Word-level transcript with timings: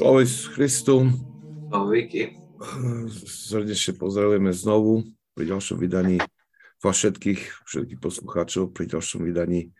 Sláva 0.00 0.24
Christu. 0.24 1.12
Vicky. 1.92 2.32
Srdečne 3.28 4.00
pozdravujeme 4.00 4.48
znovu 4.48 5.04
pri 5.36 5.52
ďalšom 5.52 5.76
vydaní 5.76 6.16
vás 6.80 6.96
všetkých, 6.96 7.68
všetkých 7.68 8.00
poslucháčov 8.00 8.72
pri 8.72 8.96
ďalšom 8.96 9.28
vydaní 9.28 9.76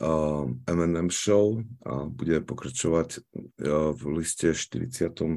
uh, 0.00 0.48
M&M 0.48 1.12
Show 1.12 1.60
a 1.84 2.08
budeme 2.08 2.40
pokračovať 2.40 3.20
uh, 3.20 3.92
v 3.92 4.02
liste 4.16 4.56
44, 4.56 5.36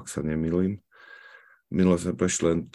ak 0.00 0.06
sa 0.08 0.24
nemýlim. 0.24 0.80
Minule 1.68 2.00
sme 2.00 2.16
prešli 2.16 2.56
len 2.56 2.72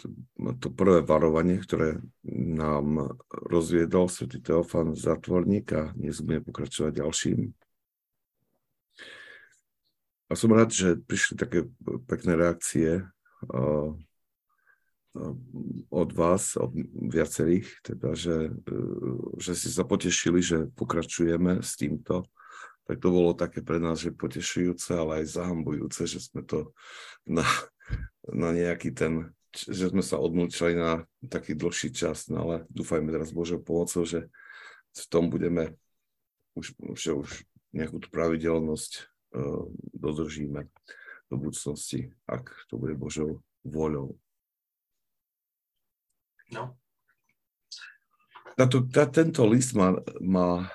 to 0.62 0.70
prvé 0.70 1.02
varovanie, 1.02 1.58
ktoré 1.58 1.98
nám 2.30 3.18
rozviedol 3.50 4.06
svätý 4.06 4.38
Teofan 4.38 4.94
Zatvorník 4.94 5.74
a 5.74 5.90
dnes 5.98 6.22
budeme 6.22 6.46
pokračovať 6.46 7.02
ďalším 7.02 7.50
a 10.28 10.32
som 10.36 10.52
rád, 10.52 10.68
že 10.68 11.00
prišli 11.00 11.34
také 11.40 11.64
pekné 12.04 12.36
reakcie 12.36 13.04
od 15.88 16.10
vás, 16.12 16.54
od 16.54 16.70
viacerých, 16.94 17.66
teda, 17.82 18.14
že, 18.14 18.52
uh, 18.52 19.34
že 19.40 19.52
si 19.56 19.68
sa 19.72 19.82
potešili, 19.82 20.38
že 20.38 20.70
pokračujeme 20.76 21.64
s 21.64 21.74
týmto. 21.74 22.28
Tak 22.88 23.04
to 23.04 23.08
bolo 23.12 23.36
také 23.36 23.60
pre 23.60 23.76
nás, 23.76 24.00
že 24.00 24.14
potešujúce, 24.14 24.96
ale 24.96 25.24
aj 25.24 25.36
zahambujúce, 25.36 26.08
že 26.08 26.24
sme 26.24 26.40
to 26.40 26.72
na, 27.28 27.44
na 28.32 28.52
nejaký 28.52 28.96
ten, 28.96 29.28
že 29.52 29.92
sme 29.92 30.00
sa 30.00 30.16
odmlčali 30.16 30.72
na 30.72 31.04
taký 31.28 31.52
dlhší 31.52 31.92
čas, 31.92 32.32
no 32.32 32.48
ale 32.48 32.56
dúfajme 32.72 33.12
teraz 33.12 33.28
Božou 33.32 33.60
pomocou, 33.60 34.08
že 34.08 34.28
v 34.96 35.04
tom 35.12 35.28
budeme 35.28 35.76
už, 36.56 36.72
že 36.96 37.12
už 37.12 37.28
nejakú 37.76 38.00
tú 38.00 38.08
pravidelnosť 38.08 39.04
dodržíme 39.94 40.66
do 41.28 41.36
budúcnosti, 41.36 42.12
ak 42.24 42.48
to 42.72 42.80
bude 42.80 42.96
Božou 42.96 43.44
voľou. 43.62 44.16
No. 46.48 46.80
Tato, 48.56 48.88
tá, 48.88 49.04
tento 49.06 49.44
list 49.44 49.76
má, 49.76 49.94
má, 50.18 50.66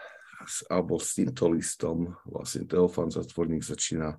alebo 0.69 1.01
s 1.01 1.17
týmto 1.17 1.49
listom 1.49 2.13
vlastne 2.23 2.69
Teofan 2.69 3.09
Zatvorník 3.09 3.65
začína 3.65 4.15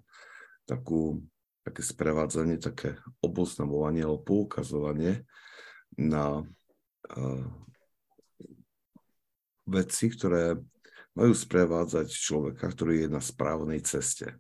takú, 0.67 1.23
také 1.63 1.81
sprevádzanie, 1.81 2.59
také 2.59 2.99
oboznamovanie 3.23 4.05
alebo 4.05 4.21
poukazovanie 4.27 5.25
na 5.97 6.43
uh, 6.43 7.47
veci, 9.65 10.13
ktoré 10.13 10.59
majú 11.15 11.33
sprevádzať 11.33 12.11
človeka, 12.11 12.67
ktorý 12.71 13.07
je 13.07 13.09
na 13.11 13.23
správnej 13.23 13.83
ceste. 13.87 14.35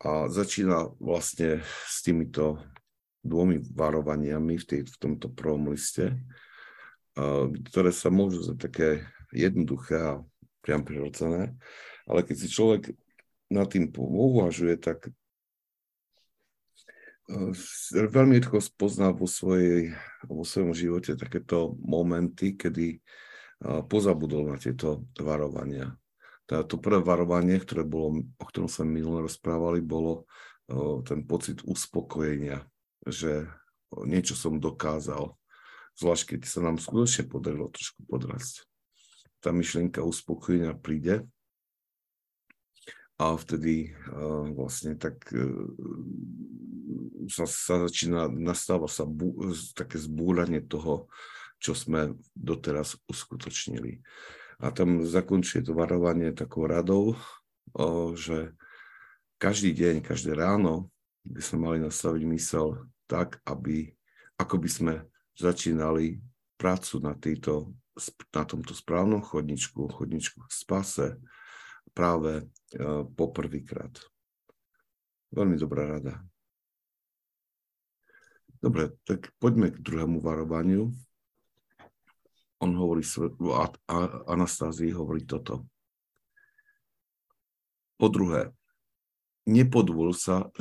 A 0.00 0.32
začína 0.32 0.88
vlastne 0.96 1.60
s 1.84 2.00
týmito 2.00 2.56
dvomi 3.20 3.60
varovaniami 3.60 4.56
v, 4.56 4.64
tej, 4.64 4.80
v 4.88 4.96
tomto 4.96 5.28
prvom 5.28 5.68
liste, 5.68 6.16
ktoré 7.68 7.92
sa 7.92 8.08
môžu 8.08 8.40
za 8.40 8.56
také 8.56 9.04
jednoduché 9.28 9.96
a 10.00 10.24
priam 10.64 10.84
prirodzené, 10.84 11.52
ale 12.08 12.24
keď 12.24 12.36
si 12.36 12.48
človek 12.48 12.82
nad 13.50 13.66
tým 13.68 13.90
uvažuje, 13.98 14.78
tak 14.78 15.10
e, 17.28 17.52
veľmi 17.90 18.38
rýchlo 18.38 18.62
spozná 18.62 19.10
vo, 19.10 19.26
svojej, 19.26 19.92
vo 20.24 20.46
svojom 20.46 20.72
živote 20.72 21.18
takéto 21.18 21.74
momenty, 21.82 22.54
kedy 22.54 23.02
pozabudol 23.60 24.52
na 24.52 24.56
tieto 24.56 25.04
varovania. 25.20 25.92
Teda 26.48 26.64
to 26.64 26.80
prvé 26.80 27.04
varovanie, 27.04 27.60
ktoré 27.60 27.84
bolo, 27.84 28.24
o 28.40 28.44
ktorom 28.44 28.66
sa 28.66 28.82
minule 28.82 29.22
rozprávali, 29.22 29.84
bolo 29.84 30.26
ten 31.04 31.22
pocit 31.26 31.62
uspokojenia, 31.66 32.64
že 33.06 33.46
niečo 34.06 34.38
som 34.38 34.62
dokázal, 34.62 35.34
zvlášť 35.98 36.34
keď 36.34 36.40
sa 36.46 36.60
nám 36.62 36.78
skutočne 36.78 37.26
podarilo 37.26 37.70
trošku 37.70 38.06
podrasť. 38.06 38.66
Tá 39.42 39.50
myšlienka 39.50 40.04
uspokojenia 40.04 40.78
príde 40.78 41.26
a 43.20 43.36
vtedy 43.36 43.92
uh, 43.92 44.48
vlastne 44.56 44.96
tak 44.96 45.20
uh, 45.32 45.44
sa, 47.28 47.44
sa 47.44 47.74
začína, 47.84 48.30
nastáva 48.32 48.88
sa 48.88 49.04
bú, 49.04 49.52
také 49.76 50.00
zbúranie 50.00 50.64
toho, 50.64 51.10
čo 51.60 51.76
sme 51.76 52.16
doteraz 52.32 52.96
uskutočnili. 53.06 54.00
A 54.60 54.72
tam 54.72 55.04
zakončuje 55.04 55.64
to 55.64 55.76
varovanie 55.76 56.32
takou 56.32 56.64
radou, 56.64 57.16
že 58.16 58.56
každý 59.40 59.72
deň, 59.72 60.04
každé 60.04 60.36
ráno 60.36 60.92
by 61.24 61.40
sme 61.40 61.58
mali 61.68 61.78
nastaviť 61.80 62.22
mysel 62.32 62.88
tak, 63.08 63.40
aby, 63.44 63.92
ako 64.40 64.56
by 64.56 64.68
sme 64.68 64.94
začínali 65.36 66.20
prácu 66.60 67.00
na, 67.00 67.16
tejto, 67.16 67.72
na 68.36 68.44
tomto 68.44 68.76
správnom 68.76 69.24
chodničku, 69.24 69.88
chodničku 69.88 70.44
k 70.44 70.52
spase 70.52 71.06
práve 71.96 72.44
uh, 72.44 73.08
poprvýkrát. 73.16 73.96
Veľmi 75.32 75.56
dobrá 75.56 75.88
rada. 75.88 76.20
Dobre, 78.60 78.92
tak 79.08 79.32
poďme 79.40 79.72
k 79.72 79.80
druhému 79.80 80.20
varovaniu 80.20 80.92
on 82.60 82.76
hovorí, 82.76 83.02
Anastázii 84.28 84.92
hovorí 84.92 85.24
toto. 85.24 85.64
Po 87.96 88.08
druhé, 88.08 88.52
nepodvol 89.48 90.12
sa 90.12 90.52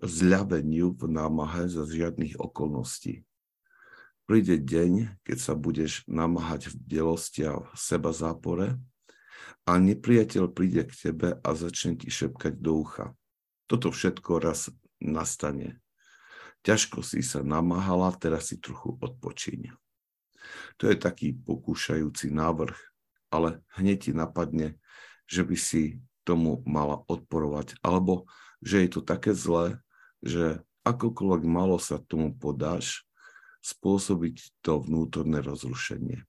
zľaveniu 0.00 0.92
v 0.96 1.04
námahe 1.08 1.68
za 1.68 1.88
žiadnych 1.88 2.36
okolností. 2.36 3.24
Príde 4.28 4.60
deň, 4.60 5.24
keď 5.24 5.38
sa 5.40 5.56
budeš 5.56 6.04
namáhať 6.04 6.68
v 6.68 6.74
delosti 6.84 7.48
a 7.48 7.64
v 7.64 7.76
seba 7.80 8.12
zápore 8.12 8.76
a 9.64 9.72
nepriateľ 9.80 10.52
príde 10.52 10.84
k 10.84 10.92
tebe 11.08 11.40
a 11.40 11.48
začne 11.56 11.96
ti 11.96 12.12
šepkať 12.12 12.60
do 12.60 12.84
ucha. 12.84 13.16
Toto 13.64 13.88
všetko 13.88 14.40
raz 14.40 14.68
nastane. 15.00 15.80
Ťažko 16.60 17.00
si 17.00 17.24
sa 17.24 17.40
namáhala, 17.40 18.12
teraz 18.20 18.52
si 18.52 18.60
trochu 18.60 19.00
odpočíň. 19.00 19.72
To 20.80 20.88
je 20.88 20.96
taký 20.96 21.36
pokúšajúci 21.36 22.32
návrh, 22.32 22.76
ale 23.28 23.60
hneď 23.76 24.08
ti 24.08 24.12
napadne, 24.16 24.80
že 25.28 25.44
by 25.44 25.56
si 25.56 26.00
tomu 26.24 26.64
mala 26.64 27.04
odporovať, 27.08 27.76
alebo 27.84 28.28
že 28.64 28.84
je 28.84 28.88
to 28.88 29.00
také 29.04 29.36
zlé, 29.36 29.80
že 30.24 30.60
akokoľvek 30.88 31.42
malo 31.44 31.76
sa 31.76 32.00
tomu 32.00 32.32
podáš, 32.32 33.04
spôsobiť 33.60 34.64
to 34.64 34.80
vnútorné 34.80 35.44
rozrušenie. 35.44 36.24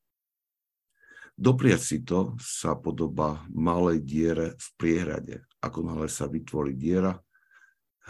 Dopriať 1.40 1.82
si 1.82 1.98
to 2.04 2.36
sa 2.44 2.76
podoba 2.76 3.48
malej 3.48 4.04
diere 4.04 4.60
v 4.60 4.68
priehrade. 4.76 5.36
Ako 5.64 5.88
náhle 5.88 6.12
sa 6.12 6.28
vytvorí 6.28 6.76
diera, 6.76 7.24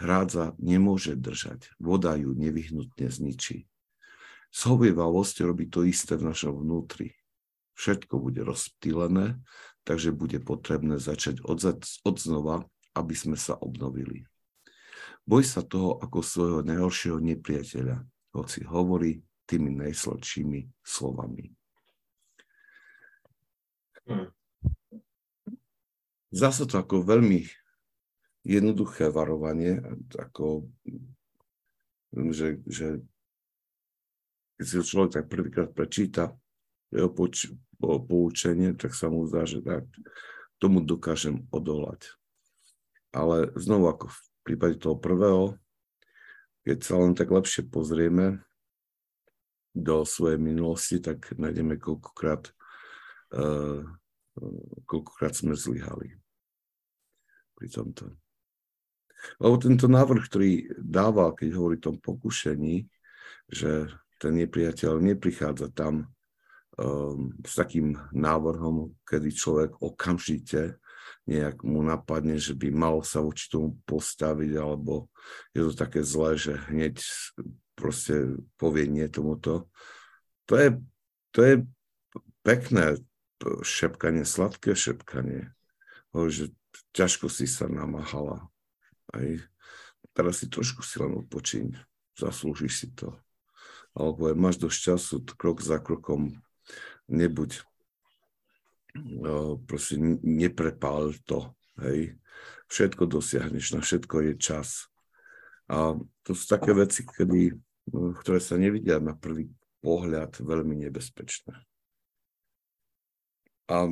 hrádza 0.02 0.58
nemôže 0.58 1.14
držať, 1.14 1.70
voda 1.78 2.18
ju 2.18 2.34
nevyhnutne 2.34 3.06
zničí. 3.06 3.69
Zhovievavosť 4.50 5.46
robí 5.46 5.70
to 5.70 5.86
isté 5.86 6.18
v 6.18 6.26
našom 6.30 6.58
vnútri. 6.58 7.14
Všetko 7.78 8.18
bude 8.20 8.42
rozptýlené, 8.42 9.40
takže 9.86 10.12
bude 10.12 10.42
potrebné 10.42 11.00
začať 11.00 11.40
od, 11.46 11.62
od 12.04 12.16
znova, 12.18 12.66
aby 12.98 13.14
sme 13.14 13.38
sa 13.38 13.56
obnovili. 13.56 14.26
Boj 15.24 15.46
sa 15.46 15.62
toho 15.62 15.96
ako 16.02 16.18
svojho 16.20 16.60
najhoršieho 16.66 17.22
nepriateľa, 17.22 18.02
hoci 18.34 18.66
hovorí 18.66 19.22
tými 19.46 19.70
najsladšími 19.78 20.82
slovami. 20.82 21.54
Hmm. 24.10 24.30
Zdá 26.30 26.50
sa 26.54 26.66
to 26.66 26.78
ako 26.78 27.02
veľmi 27.02 27.46
jednoduché 28.46 29.10
varovanie, 29.10 29.82
ako, 30.14 30.70
že, 32.14 32.62
že 32.66 33.02
keď 34.60 34.68
si 34.68 34.76
človek 34.84 35.10
tak 35.16 35.32
prvýkrát 35.32 35.72
prečíta, 35.72 36.36
jeho 36.92 37.08
poč- 37.08 37.48
po, 37.80 37.96
poučenie, 37.96 38.76
tak 38.76 38.92
sa 38.92 39.08
mu 39.08 39.24
zdá, 39.24 39.48
že 39.48 39.64
tak 39.64 39.88
tomu 40.60 40.84
dokážem 40.84 41.48
odolať. 41.48 42.12
Ale 43.08 43.56
znovu 43.56 43.88
ako 43.88 44.12
v 44.12 44.20
prípade 44.44 44.76
toho 44.76 45.00
prvého, 45.00 45.56
keď 46.60 46.78
sa 46.84 47.00
len 47.00 47.16
tak 47.16 47.32
lepšie 47.32 47.72
pozrieme 47.72 48.44
do 49.72 50.04
svojej 50.04 50.36
minulosti, 50.36 51.00
tak 51.00 51.32
nájdeme 51.40 51.80
koľkokrát, 51.80 52.52
uh, 53.32 53.80
koľkokrát 54.84 55.32
sme 55.32 55.56
zlyhali 55.56 56.20
pri 57.56 57.66
tomto. 57.72 58.12
Lebo 59.40 59.56
tento 59.56 59.88
návrh, 59.88 60.22
ktorý 60.28 60.52
dáva, 60.76 61.32
keď 61.32 61.48
hovorí 61.56 61.80
o 61.80 61.86
tom 61.88 61.96
pokušení, 61.96 62.84
že 63.48 63.88
ten 64.20 64.36
nepriateľ 64.36 65.00
neprichádza 65.00 65.72
tam 65.72 66.12
um, 66.76 67.32
s 67.40 67.56
takým 67.56 67.96
návrhom, 68.12 68.92
kedy 69.08 69.32
človek 69.32 69.80
okamžite 69.80 70.76
nejak 71.24 71.62
mu 71.64 71.80
napadne, 71.80 72.36
že 72.36 72.52
by 72.52 72.68
mal 72.74 73.00
sa 73.00 73.24
voči 73.24 73.48
tomu 73.48 73.80
postaviť, 73.88 74.52
alebo 74.60 75.08
je 75.56 75.62
to 75.68 75.72
také 75.72 76.04
zlé, 76.04 76.36
že 76.36 76.58
hneď 76.68 77.00
proste 77.78 78.36
povie 78.60 78.90
nie 78.90 79.06
tomuto. 79.08 79.70
To 80.50 80.54
je, 80.58 80.68
to 81.30 81.40
je 81.46 81.54
pekné 82.42 82.98
šepkanie, 83.62 84.26
sladké 84.26 84.76
šepkanie. 84.76 85.54
Že 86.12 86.50
ťažko 86.92 87.30
si 87.30 87.46
sa 87.46 87.70
namáhala. 87.70 88.50
Aj 89.14 89.28
teraz 90.12 90.42
si 90.42 90.50
trošku 90.50 90.82
si 90.82 90.98
len 90.98 91.14
odpočiň, 91.14 91.78
zaslúžiš 92.18 92.72
si 92.74 92.88
to. 92.92 93.14
Alebo 93.94 94.30
máš 94.38 94.62
dosť 94.62 94.78
času, 94.78 95.14
krok 95.34 95.60
za 95.60 95.82
krokom, 95.82 96.38
nebuď 97.10 97.66
proste 99.66 99.98
neprepál 100.22 101.14
to, 101.26 101.54
hej. 101.82 102.18
Všetko 102.70 103.10
dosiahneš, 103.10 103.74
na 103.74 103.82
všetko 103.82 104.30
je 104.30 104.32
čas. 104.38 104.86
A 105.66 105.98
to 106.22 106.30
sú 106.38 106.44
také 106.46 106.70
veci, 106.70 107.02
kedy, 107.02 107.58
ktoré 107.90 108.38
sa 108.38 108.54
nevidia 108.54 109.02
na 109.02 109.18
prvý 109.18 109.50
pohľad 109.82 110.38
veľmi 110.38 110.86
nebezpečné. 110.86 111.66
A, 113.70 113.90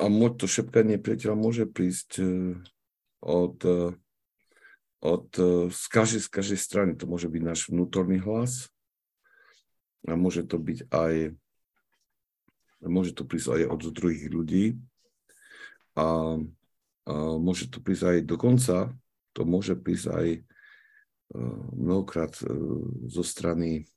a 0.00 0.04
to 0.36 0.44
šepkanie 0.44 1.00
priateľa 1.00 1.36
môže 1.36 1.64
prísť 1.68 2.20
e, 2.20 2.24
od, 3.20 3.56
e, 3.64 3.96
od 5.04 5.28
e, 5.36 5.48
z, 5.72 5.84
každej, 5.88 6.20
z 6.24 6.28
každej 6.28 6.60
strany. 6.60 6.92
To 6.96 7.04
môže 7.08 7.28
byť 7.32 7.42
náš 7.44 7.68
vnútorný 7.68 8.20
hlas 8.24 8.73
a 10.04 10.16
môže 10.16 10.44
to 10.44 10.60
byť 10.60 10.88
aj 10.92 11.34
môže 12.84 13.16
to 13.16 13.24
prísť 13.24 13.60
aj 13.60 13.62
od 13.72 13.80
druhých 13.92 14.28
ľudí 14.28 14.76
a, 15.96 16.36
a 17.08 17.12
môže 17.40 17.70
to 17.70 17.80
prísť 17.80 18.04
aj 18.04 18.18
dokonca, 18.28 18.76
to 19.32 19.40
môže 19.46 19.78
prísť 19.78 20.06
aj 20.12 20.28
e, 20.36 20.40
mnohokrát 21.74 22.34
e, 22.42 22.46
zo 23.08 23.24
strany 23.24 23.88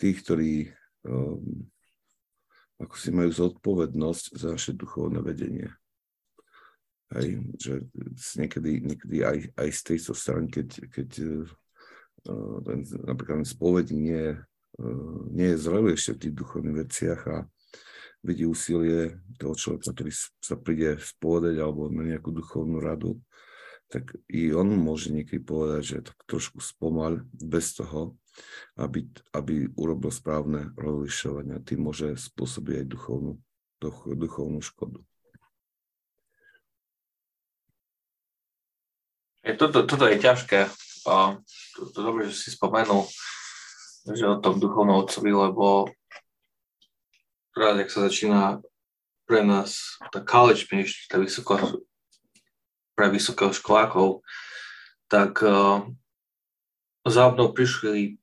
tých, 0.00 0.16
ktorí 0.24 0.52
e, 0.66 0.68
ako 2.80 2.94
si 2.96 3.10
majú 3.12 3.30
zodpovednosť 3.30 4.24
za 4.40 4.56
naše 4.56 4.72
duchovné 4.72 5.20
vedenie. 5.20 5.68
Hej, 7.10 7.42
že 7.58 7.72
niekedy, 8.38 8.80
niekedy 8.86 9.16
aj, 9.26 9.38
aj 9.58 9.68
z 9.74 9.80
tejto 9.82 10.12
strany, 10.14 10.46
keď, 10.46 10.68
keď 10.94 11.10
ten, 12.62 12.80
napríklad 13.02 13.42
spovedí 13.42 13.98
nie, 13.98 14.38
nie 15.30 15.54
je 15.54 15.60
zrelý 15.60 15.94
ešte 15.94 16.16
v 16.16 16.22
tých 16.26 16.34
duchovných 16.40 16.76
veciach 16.86 17.20
a 17.28 17.36
vidí 18.24 18.44
úsilie 18.44 19.20
toho 19.40 19.56
človeka, 19.56 19.92
ktorý 19.96 20.12
sa 20.40 20.56
príde 20.56 21.00
spovedať 21.00 21.56
alebo 21.60 21.88
na 21.88 22.04
nejakú 22.04 22.32
duchovnú 22.32 22.80
radu, 22.80 23.16
tak 23.90 24.14
i 24.30 24.54
on 24.54 24.70
môže 24.70 25.10
niekedy 25.10 25.42
povedať, 25.42 25.82
že 25.82 25.98
tak 26.12 26.18
trošku 26.30 26.62
spomal 26.62 27.26
bez 27.32 27.74
toho, 27.74 28.14
aby, 28.78 29.08
aby 29.34 29.66
urobil 29.74 30.14
správne 30.14 30.70
rozlišovania. 30.78 31.64
Tým 31.66 31.90
môže 31.90 32.14
spôsobiť 32.14 32.84
aj 32.84 32.86
duchovnú, 32.86 33.32
duchovnú 34.14 34.62
škodu. 34.62 35.02
Toto, 39.58 39.82
toto 39.88 40.04
je 40.06 40.20
ťažké. 40.20 40.68
To, 41.08 41.80
to 41.90 41.98
dobre, 42.04 42.28
že 42.28 42.36
si 42.36 42.48
spomenul, 42.54 43.08
že 44.08 44.24
o 44.24 44.40
tom 44.40 44.60
duchovnom 44.60 45.04
otcovi, 45.04 45.32
lebo 45.32 45.92
rád, 47.56 47.84
jak 47.84 47.90
sa 47.90 48.00
začína 48.08 48.42
pre 49.28 49.44
nás 49.44 50.00
tá 50.10 50.24
college 50.24 50.66
peniš, 50.66 51.06
tá 51.06 51.20
vysoko, 51.20 51.84
pre 52.96 53.12
školákov, 53.54 54.24
tak 55.08 55.40
uh, 55.44 55.84
za 57.06 57.30
mnou 57.30 57.52
prišli 57.52 58.20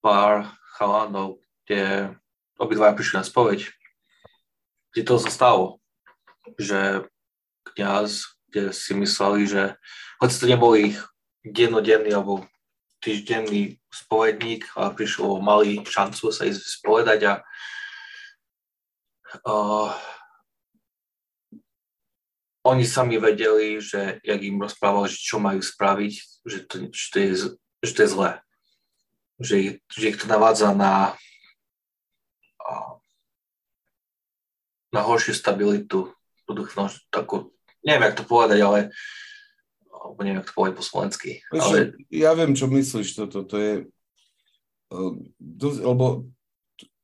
pár 0.00 0.48
chalanov, 0.76 1.40
kde 1.64 2.12
obidva 2.60 2.92
prišli 2.92 3.20
na 3.20 3.24
spoveď, 3.24 3.68
kde 4.92 5.02
to 5.06 5.16
sa 5.22 5.30
stalo, 5.30 5.64
že 6.58 7.06
kniaz, 7.72 8.36
kde 8.50 8.74
si 8.74 8.92
mysleli, 8.92 9.46
že 9.46 9.78
hoci 10.18 10.34
to 10.36 10.46
nebol 10.50 10.74
ich 10.74 10.98
dennodenný 11.46 12.12
alebo 12.12 12.44
týždenný 13.00 13.80
spovedník, 13.88 14.68
ale 14.76 14.94
prišlo, 14.94 15.40
mali 15.40 15.80
šancu 15.82 16.30
sa 16.30 16.44
ísť 16.44 16.62
spovedať 16.80 17.20
a 17.26 17.32
uh, 19.48 19.90
oni 22.68 22.84
sami 22.84 23.16
vedeli, 23.16 23.80
že 23.80 24.20
jak 24.20 24.40
im 24.44 24.60
rozprával, 24.60 25.08
že 25.08 25.16
čo 25.16 25.40
majú 25.40 25.64
spraviť, 25.64 26.12
že 26.44 26.58
to, 26.68 26.74
že 26.92 27.06
to, 27.08 27.16
je, 27.18 27.30
že 27.80 27.92
to 27.96 28.00
je 28.04 28.08
zlé. 28.12 28.30
Že, 29.40 29.56
že 29.88 30.08
ich 30.12 30.20
to 30.20 30.28
navádza 30.28 30.76
na, 30.76 31.16
na 34.92 35.00
horšiu 35.06 35.34
stabilitu 35.34 36.12
takú, 37.14 37.54
neviem, 37.86 38.10
jak 38.10 38.18
to 38.18 38.24
povedať, 38.26 38.58
ale 38.58 38.78
alebo 40.00 40.18
neviem, 40.24 40.40
to 40.40 40.56
povedať 40.56 40.74
po 40.80 40.84
slovensky. 40.84 41.44
Ale... 41.52 41.92
Ja 42.08 42.32
viem, 42.32 42.56
čo 42.56 42.66
myslíš, 42.72 43.20
toto, 43.20 43.44
to 43.44 43.56
je, 43.60 43.72
dosť, 45.38 45.78
lebo 45.84 46.26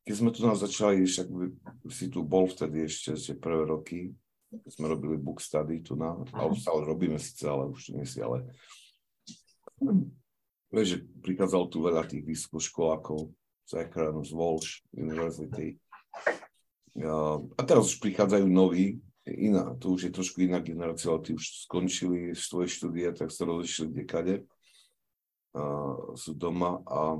keď 0.07 0.15
sme 0.15 0.31
tu 0.31 0.41
nás 0.47 0.59
začali, 0.59 1.07
však 1.07 1.29
si 1.91 2.07
tu 2.09 2.23
bol 2.23 2.47
vtedy 2.47 2.87
ešte, 2.87 3.15
ešte 3.15 3.35
prvé 3.39 3.67
roky, 3.67 4.15
keď 4.51 4.71
sme 4.71 4.87
robili 4.87 5.19
book 5.19 5.43
study 5.43 5.83
tu 5.83 5.99
na, 5.99 6.15
alebo 6.33 6.55
stále 6.55 6.87
robíme 6.87 7.19
síce, 7.19 7.47
ale 7.47 7.71
už 7.71 7.95
nie 7.95 8.07
si, 8.07 8.23
ale 8.23 8.47
vieš, 10.71 10.87
že 10.97 10.99
prichádzalo 11.21 11.67
tu 11.69 11.83
veľa 11.83 12.07
tých 12.07 12.23
vysokoškolákov 12.23 13.35
z 13.67 13.73
Ekran, 13.83 14.23
z 14.23 14.31
Walsh 14.31 14.87
University. 14.95 15.75
A 17.59 17.61
teraz 17.67 17.91
už 17.91 17.99
prichádzajú 17.99 18.47
noví, 18.47 19.03
iná, 19.27 19.75
to 19.75 19.99
už 19.99 20.09
je 20.09 20.13
trošku 20.15 20.47
iná 20.47 20.63
generácia, 20.63 21.11
ale 21.11 21.23
tí 21.27 21.35
už 21.35 21.67
skončili 21.67 22.35
svoje 22.35 22.71
štúdia, 22.71 23.11
tak 23.11 23.35
sa 23.35 23.43
rozišli 23.47 23.91
kde 23.91 24.05
kade. 24.07 24.37
A 25.57 25.63
sú 26.15 26.37
doma 26.37 26.85
a 26.85 27.19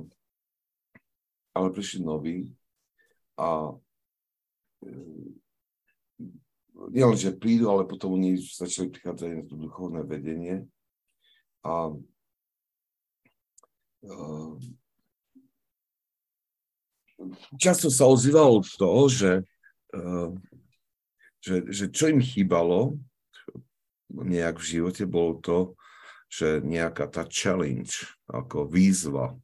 ale 1.57 1.73
prišli 1.73 2.05
noví 2.05 2.53
a 3.41 3.73
e, 4.85 4.91
nielen, 6.93 7.17
že 7.17 7.33
prídu, 7.33 7.73
ale 7.73 7.89
potom 7.89 8.13
oni 8.21 8.37
začali 8.37 8.93
prichádzať 8.93 9.29
na 9.33 9.45
to 9.49 9.57
duchovné 9.57 10.05
vedenie 10.05 10.69
a 11.65 11.97
uh, 14.07 14.53
často 17.57 17.89
sa 17.91 18.07
ozývalo 18.07 18.63
toho, 18.77 19.09
že, 19.09 19.33
uh, 19.97 20.31
že, 21.47 21.57
že 21.71 21.85
čo 21.95 22.11
im 22.11 22.19
chýbalo 22.19 22.99
nejak 24.11 24.59
v 24.59 24.69
živote, 24.79 25.07
bolo 25.07 25.39
to, 25.39 25.59
že 26.27 26.59
nejaká 26.67 27.07
tá 27.07 27.23
challenge, 27.31 28.03
ako 28.27 28.67
výzva, 28.67 29.39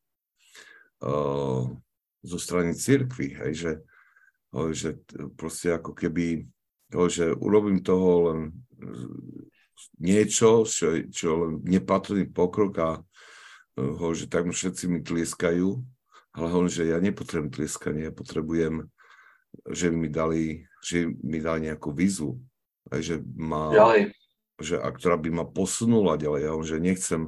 uh, 1.07 1.71
zo 2.23 2.39
strany 2.39 2.75
cirkvy, 2.75 3.35
hej, 3.39 3.53
že, 3.55 3.73
že 4.75 4.89
proste 5.35 5.75
ako 5.75 5.95
keby, 5.95 6.47
že 7.11 7.35
urobím 7.35 7.83
toho 7.83 8.11
len 8.31 8.41
niečo, 9.99 10.63
čo, 10.67 11.03
čo 11.11 11.29
len 11.47 11.53
nepatrný 11.67 12.31
pokrok 12.31 12.73
a 12.79 12.91
ho, 13.79 14.09
že 14.15 14.31
tak 14.31 14.47
všetci 14.47 14.85
mi 14.87 15.01
tlieskajú, 15.03 15.69
ale 16.37 16.47
hovorím, 16.47 16.73
že 16.73 16.91
ja 16.93 16.99
nepotrebujem 17.03 17.51
tlieskanie, 17.51 18.03
ja 18.09 18.13
potrebujem, 18.15 18.87
že 19.69 19.91
mi 19.91 20.09
dali, 20.09 20.65
že 20.83 21.09
mi 21.23 21.39
dali 21.39 21.71
nejakú 21.71 21.95
vizu, 21.95 22.43
že 22.91 23.23
ma, 23.39 23.71
ďalej. 23.71 24.12
že, 24.59 24.77
a 24.83 24.89
ktorá 24.91 25.15
by 25.17 25.31
ma 25.31 25.45
posunula 25.47 26.19
ďalej. 26.19 26.41
Ja 26.45 26.53
že 26.67 26.77
nechcem 26.83 27.23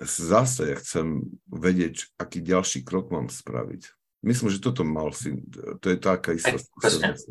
zase 0.00 0.72
ja 0.72 0.76
chcem 0.78 1.26
vedieť, 1.50 2.14
aký 2.16 2.38
ďalší 2.40 2.86
krok 2.86 3.10
mám 3.10 3.28
spraviť. 3.28 3.90
Myslím, 4.22 4.50
že 4.50 4.62
toto 4.62 4.82
mal 4.82 5.14
si, 5.14 5.42
to 5.78 5.86
je 5.90 5.98
taká 5.98 6.34
istá 6.34 6.58
skúsenosť. 6.58 7.26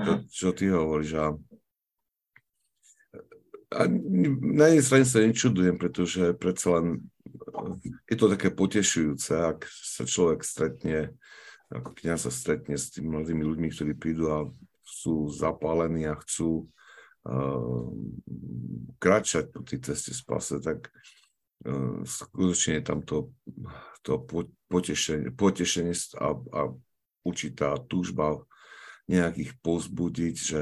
To, 0.00 0.12
čo 0.32 0.56
ty 0.56 0.72
hovoríš. 0.72 1.12
A, 1.18 1.26
a 3.74 3.80
na 4.56 4.72
jednej 4.72 4.84
strane 4.86 5.06
sa 5.06 5.20
nečudujem, 5.22 5.76
pretože 5.76 6.34
predsa 6.34 6.80
len 6.80 6.86
je 8.08 8.16
to 8.16 8.26
také 8.32 8.48
potešujúce, 8.48 9.30
ak 9.34 9.68
sa 9.68 10.08
človek 10.08 10.40
stretne, 10.40 11.14
ako 11.68 11.90
kniaz 11.98 12.24
sa 12.24 12.32
stretne 12.32 12.76
s 12.76 12.92
tými 12.92 13.12
mladými 13.12 13.44
ľuďmi, 13.44 13.68
ktorí 13.68 13.92
prídu 13.96 14.32
a 14.32 14.48
sú 14.84 15.28
zapálení 15.28 16.08
a 16.08 16.16
chcú 16.16 16.64
uh, 16.64 17.86
kráčať 18.96 19.52
po 19.52 19.60
tej 19.60 19.84
ceste 19.84 20.16
spase, 20.16 20.64
tak 20.64 20.88
E, 21.66 21.70
skutočne 22.06 22.78
je 22.78 22.84
tam 22.86 23.02
to, 23.02 23.34
to 24.06 24.22
potešenie, 24.70 25.34
potešenie 25.34 25.90
a, 26.22 26.38
a 26.54 26.60
určitá 27.26 27.74
túžba 27.90 28.46
nejakých 29.10 29.58
pozbudiť, 29.64 30.34
že 30.36 30.60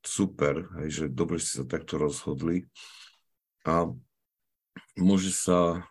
super, 0.00 0.64
hej, 0.80 0.88
že 0.88 1.04
dobre 1.12 1.42
ste 1.42 1.60
sa 1.60 1.66
takto 1.68 2.00
rozhodli. 2.00 2.70
A 3.68 3.90
môže 4.96 5.34
sa, 5.34 5.84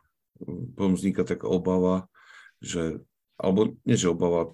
potom 0.74 0.98
vzniká 0.98 1.28
taká 1.28 1.46
obava, 1.46 2.10
že, 2.58 3.04
alebo 3.40 3.80
nie, 3.88 3.96
že 3.96 4.12
obava, 4.12 4.52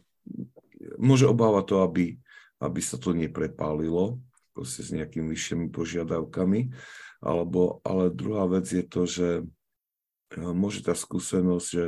môže 1.01 1.25
obava 1.25 1.65
to, 1.65 1.82
aby, 1.82 2.22
aby 2.62 2.80
sa 2.80 3.01
to 3.01 3.18
neprepálilo, 3.18 4.22
proste 4.54 4.86
s 4.86 4.94
nejakými 4.94 5.27
vyššími 5.34 5.68
požiadavkami, 5.74 6.72
alebo, 7.25 7.82
ale 7.82 8.13
druhá 8.13 8.46
vec 8.46 8.70
je 8.70 8.86
to, 8.86 9.10
že 9.10 9.30
e, 9.42 10.39
môže 10.39 10.86
tá 10.86 10.94
skúsenosť, 10.94 11.68
že 11.68 11.86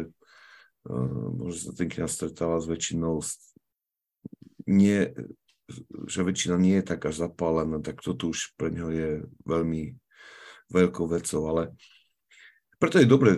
uh, 0.90 1.28
môže 1.32 1.70
sa 1.70 1.72
ten 1.78 1.88
kniaz 1.88 2.18
stretáva 2.18 2.58
s 2.58 2.66
väčšinou 2.66 3.22
nie, 4.68 5.16
že 6.08 6.20
väčšina 6.28 6.60
nie 6.60 6.84
je 6.84 6.92
taká 6.92 7.16
zapálená, 7.16 7.80
tak 7.80 8.04
toto 8.04 8.36
už 8.36 8.58
pre 8.60 8.68
ňo 8.68 8.92
je 8.92 9.10
veľmi 9.48 9.96
veľkou 10.68 11.08
vecou, 11.08 11.42
ale 11.48 11.72
preto 12.76 13.00
je 13.00 13.08
dobre 13.08 13.32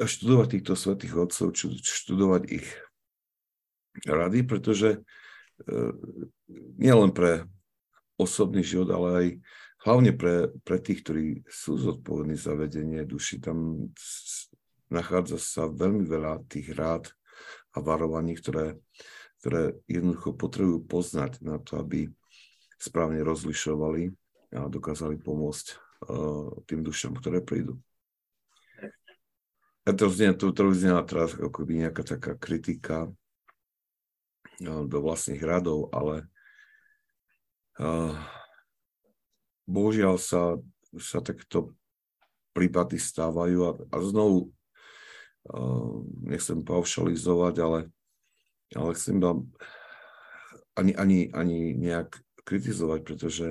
študovať 0.00 0.48
týchto 0.56 0.72
svetých 0.72 1.14
otcov, 1.28 1.52
študovať 1.84 2.42
ich 2.48 2.68
rady, 4.06 4.46
pretože 4.46 4.90
e, 4.96 4.98
nielen 6.78 7.10
pre 7.10 7.46
osobný 8.20 8.60
život, 8.60 8.88
ale 8.92 9.08
aj 9.10 9.26
hlavne 9.88 10.12
pre, 10.12 10.52
pre 10.62 10.78
tých, 10.78 11.00
ktorí 11.02 11.26
sú 11.48 11.80
zodpovední 11.80 12.36
za 12.36 12.52
vedenie 12.52 13.02
duši. 13.08 13.40
Tam 13.40 13.88
nachádza 14.92 15.40
sa 15.40 15.62
veľmi 15.70 16.04
veľa 16.04 16.44
tých 16.46 16.76
rád 16.76 17.08
a 17.72 17.80
varovaní, 17.80 18.36
ktoré 18.36 18.76
ktoré 19.40 19.72
jednoducho 19.88 20.36
potrebujú 20.36 20.84
poznať 20.84 21.40
na 21.40 21.56
to, 21.56 21.80
aby 21.80 22.12
správne 22.76 23.24
rozlišovali 23.24 24.12
a 24.52 24.68
dokázali 24.68 25.16
pomôcť 25.16 25.66
uh, 25.72 26.52
tým 26.68 26.84
dušam, 26.84 27.16
ktoré 27.16 27.40
prídu. 27.40 27.80
A 29.88 29.96
to 29.96 30.12
znie, 30.12 30.36
to, 30.36 30.52
to 30.52 30.76
znie 30.76 30.92
teraz 31.08 31.32
ako 31.40 31.64
by 31.64 31.88
nejaká 31.88 32.04
taká 32.04 32.36
kritika 32.36 33.08
do 34.60 34.98
vlastných 35.00 35.40
radov, 35.40 35.88
ale 35.90 36.28
uh, 37.80 38.12
bohužiaľ 39.64 40.20
sa, 40.20 40.60
sa 41.00 41.24
takto 41.24 41.72
prípady 42.52 43.00
stávajú 43.00 43.58
a, 43.64 43.72
a 43.88 43.96
znovu 44.04 44.52
nechcem 46.20 46.60
paušalizovať, 46.60 47.54
ale 47.64 47.78
ale 48.76 48.94
chcem 48.94 49.18
vám 49.18 49.50
ani, 50.78 50.94
ani, 50.94 51.18
ani 51.34 51.74
nejak 51.74 52.22
kritizovať, 52.46 53.00
pretože 53.02 53.46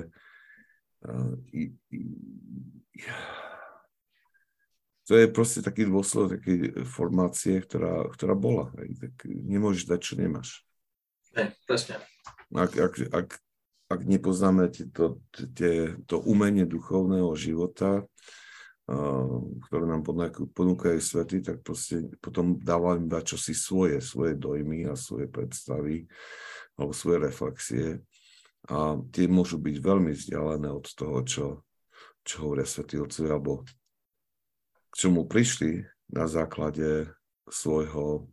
to 5.04 5.12
je 5.16 5.26
proste 5.32 5.60
taký 5.60 5.88
dôsledok 5.88 6.40
takej 6.40 6.58
formácie, 6.88 7.60
ktorá, 7.60 8.08
ktorá 8.12 8.34
bola. 8.36 8.72
Hej. 8.80 9.00
Tak 9.00 9.12
nemôžeš 9.28 9.88
dať, 9.88 10.00
čo 10.00 10.14
nemáš. 10.20 10.64
Ne, 11.36 11.54
presne. 11.66 12.02
Ak, 12.50 12.74
ak, 12.74 12.94
ak, 13.14 13.28
ak 13.90 14.00
nepoznáme 14.02 14.70
to, 14.90 15.22
tie, 15.54 15.94
to 16.06 16.18
umenie 16.18 16.66
duchovného 16.66 17.30
života, 17.38 18.02
ktoré 19.70 19.84
nám 19.86 20.02
ponúkajú 20.50 20.98
svety, 20.98 21.46
tak 21.46 21.62
proste 21.62 22.10
potom 22.18 22.58
dávam 22.58 23.06
iba 23.06 23.22
čosi 23.22 23.54
svoje, 23.54 24.02
svoje 24.02 24.34
dojmy 24.34 24.90
a 24.90 24.98
svoje 24.98 25.30
predstavy 25.30 26.10
alebo 26.74 26.90
svoje 26.90 27.18
reflexie. 27.22 27.86
A 28.66 28.98
tie 29.14 29.30
môžu 29.30 29.62
byť 29.62 29.76
veľmi 29.78 30.10
vzdialené 30.10 30.68
od 30.74 30.86
toho, 30.90 31.22
čo, 31.22 31.46
čo 32.26 32.34
hovoria 32.42 32.66
svätí 32.66 32.98
otcovia, 32.98 33.38
alebo 33.38 33.62
k 34.90 34.94
čomu 34.98 35.22
prišli 35.30 35.86
na 36.10 36.26
základe 36.26 37.14
svojho, 37.46 38.26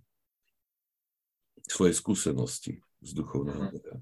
svojej 1.69 1.93
skúsenosti 1.93 2.81
z 3.01 3.11
duchovného 3.13 3.63
mhm. 3.63 3.71
veda. 3.73 3.93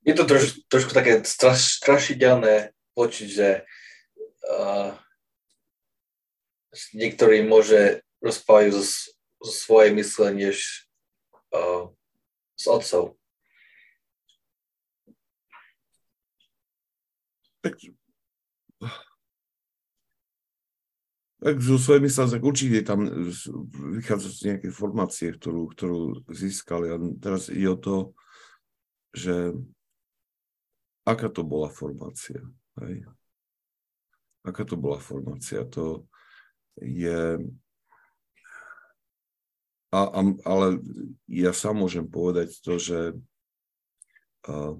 Je 0.00 0.14
to 0.16 0.24
troš, 0.24 0.64
trošku 0.72 0.96
také 0.96 1.20
straš, 1.28 1.76
strašidelné 1.76 2.72
počuť, 2.96 3.28
že 3.28 3.48
uh, 4.48 4.96
niektorý 6.96 7.44
môže 7.44 8.00
rozpávajú 8.24 8.80
zo, 8.80 8.84
zo 9.44 9.52
svojej 9.52 9.92
mysle 9.94 10.32
než 10.32 10.88
uh, 11.52 11.92
s 12.56 12.64
otcov. 12.64 13.20
Tak, 17.60 17.76
tak 21.40 21.56
zo 21.64 21.80
svojej 21.80 22.04
mysle, 22.04 22.28
tak 22.28 22.44
určite 22.44 22.84
tam 22.84 23.08
vychádza 23.96 24.28
z 24.28 24.40
nejakej 24.52 24.72
formácie, 24.76 25.28
ktorú, 25.32 25.72
ktorú 25.72 26.00
získali. 26.28 26.92
A 26.92 26.96
teraz 27.16 27.48
je 27.48 27.64
o 27.64 27.80
to, 27.80 28.12
že 29.16 29.56
aká 31.08 31.32
to 31.32 31.40
bola 31.40 31.72
formácia. 31.72 32.44
Hej. 32.84 33.08
Aká 34.44 34.68
to 34.68 34.76
bola 34.76 35.00
formácia? 35.00 35.64
To 35.72 36.04
je... 36.76 37.40
A, 39.90 40.00
a, 40.06 40.20
ale 40.46 40.66
ja 41.26 41.50
sám 41.50 41.82
môžem 41.82 42.04
povedať 42.04 42.52
to, 42.60 42.76
že 42.76 43.16
a, 44.44 44.76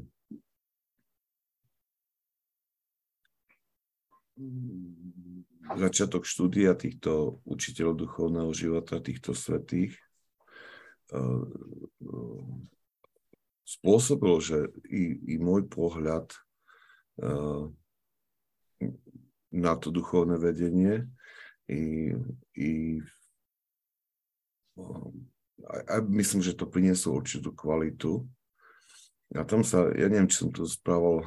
začiatok 5.77 6.27
štúdia 6.27 6.75
týchto 6.75 7.43
učiteľov 7.47 7.95
duchovného 8.07 8.51
života, 8.51 8.99
týchto 8.99 9.37
svetých, 9.37 9.95
spôsobil, 13.67 14.35
že 14.43 14.59
i, 14.91 15.35
i 15.35 15.35
môj 15.39 15.67
pohľad 15.71 16.31
na 19.51 19.73
to 19.79 19.89
duchovné 19.91 20.39
vedenie 20.39 21.07
i, 21.67 22.15
i 22.55 22.71
a 25.91 26.01
myslím, 26.01 26.41
že 26.41 26.57
to 26.57 26.65
prinieslo 26.65 27.21
určitú 27.21 27.53
kvalitu. 27.53 28.25
A 29.37 29.45
tam 29.45 29.61
sa, 29.61 29.93
ja 29.93 30.09
neviem, 30.09 30.27
či 30.27 30.43
som 30.43 30.51
to 30.51 30.65
správal 30.65 31.23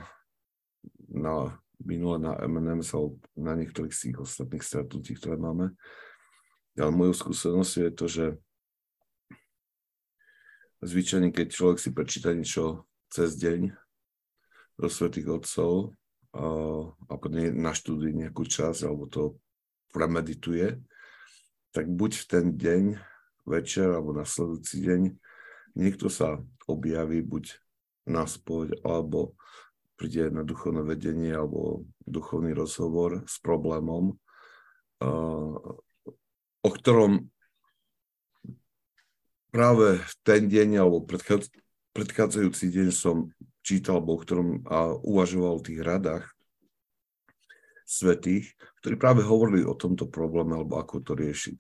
na 1.08 1.54
minule 1.84 2.20
na 2.20 2.40
M&M 2.44 2.82
alebo 2.82 3.20
na 3.36 3.54
niektorých 3.56 3.94
z 3.94 4.02
tých 4.10 4.18
ostatných 4.24 4.64
stretnutí, 4.64 5.16
ktoré 5.20 5.36
máme. 5.36 5.76
Ale 6.80 6.90
mojou 6.90 7.14
skúsenosťou 7.14 7.82
je 7.86 7.94
to, 7.94 8.06
že 8.10 8.26
zvyčajne, 10.82 11.30
keď 11.30 11.48
človek 11.54 11.78
si 11.78 11.90
prečíta 11.94 12.34
niečo 12.34 12.88
cez 13.14 13.38
deň 13.38 13.72
do 14.82 14.88
svetých 14.90 15.30
otcov, 15.30 15.94
a 16.34 17.14
potom 17.14 17.38
naštuduje 17.38 18.26
nejakú 18.26 18.50
čas 18.50 18.82
alebo 18.82 19.06
to 19.06 19.38
premedituje, 19.94 20.82
tak 21.70 21.86
buď 21.86 22.12
v 22.18 22.26
ten 22.26 22.46
deň, 22.58 22.84
večer 23.46 23.94
alebo 23.94 24.18
nasledujúci 24.18 24.82
deň, 24.82 25.02
niekto 25.78 26.10
sa 26.10 26.42
objaví 26.66 27.22
buď 27.22 27.54
na 28.10 28.26
spoď, 28.26 28.82
alebo 28.82 29.38
príde 30.04 30.28
na 30.36 30.44
duchovné 30.44 30.84
vedenie 30.84 31.32
alebo 31.32 31.88
duchovný 32.04 32.52
rozhovor 32.52 33.24
s 33.24 33.40
problémom, 33.40 34.20
o 36.60 36.70
ktorom 36.76 37.32
práve 39.56 40.04
v 40.04 40.14
ten 40.28 40.52
deň 40.52 40.84
alebo 40.84 41.08
predchádzajúci 41.96 42.68
deň 42.68 42.92
som 42.92 43.32
čítal, 43.64 44.04
o 44.04 44.18
ktorom 44.20 44.68
a 44.68 44.92
uvažoval 44.92 45.64
o 45.64 45.64
tých 45.64 45.80
radách 45.80 46.28
svetých, 47.88 48.52
ktorí 48.84 49.00
práve 49.00 49.24
hovorili 49.24 49.64
o 49.64 49.72
tomto 49.72 50.12
probléme 50.12 50.60
alebo 50.60 50.84
ako 50.84 51.00
to 51.00 51.16
riešiť. 51.16 51.60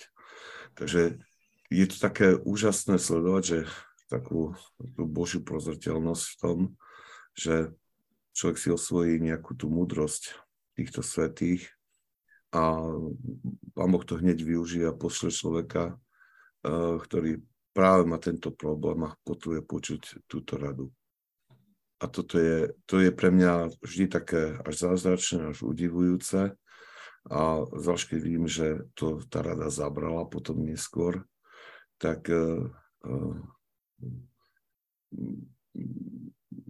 Takže 0.75 1.15
je 1.71 1.85
to 1.87 1.95
také 1.95 2.35
úžasné 2.35 2.99
sledovať, 2.99 3.43
že 3.47 3.59
takú 4.11 4.51
tú 4.99 5.07
Božiu 5.07 5.39
prozreteľnosť 5.47 6.23
v 6.27 6.35
tom, 6.43 6.57
že 7.39 7.71
človek 8.33 8.57
si 8.57 8.69
osvojí 8.73 9.21
nejakú 9.21 9.53
tú 9.53 9.69
múdrosť 9.69 10.33
týchto 10.73 11.05
svetých 11.05 11.69
a 12.53 12.77
Pán 13.73 13.89
Boh 13.89 14.05
to 14.05 14.21
hneď 14.21 14.41
využije 14.45 14.89
a 14.89 14.97
pošle 14.97 15.33
človeka, 15.33 15.97
eh, 16.65 16.95
ktorý 17.01 17.41
práve 17.73 18.05
má 18.05 18.21
tento 18.21 18.53
problém 18.53 19.01
a 19.09 19.17
potrebuje 19.25 19.61
počuť 19.65 20.01
túto 20.29 20.61
radu. 20.61 20.93
A 21.97 22.05
toto 22.05 22.37
je, 22.37 22.69
to 22.85 22.99
je 22.99 23.09
pre 23.09 23.31
mňa 23.31 23.79
vždy 23.81 24.05
také 24.11 24.59
až 24.61 24.91
zázračné, 24.91 25.55
až 25.55 25.63
udivujúce. 25.63 26.53
A 27.31 27.39
zvlášť 27.63 28.13
keď 28.13 28.19
vidím, 28.19 28.45
že 28.51 28.83
to 28.99 29.23
tá 29.31 29.39
rada 29.39 29.71
zabrala 29.71 30.27
potom 30.27 30.59
neskôr, 30.67 31.23
tak 31.95 32.27
uh, 32.27 32.67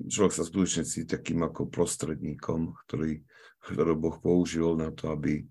človek 0.08 0.34
sa 0.34 0.44
skutočne 0.44 0.84
cíti 0.84 1.10
takým 1.10 1.44
ako 1.44 1.70
prostredníkom, 1.70 2.76
ktorý, 2.88 3.24
ktorý 3.64 3.94
Boh 3.96 4.18
použil 4.20 4.76
na 4.76 4.92
to, 4.92 5.12
aby, 5.12 5.44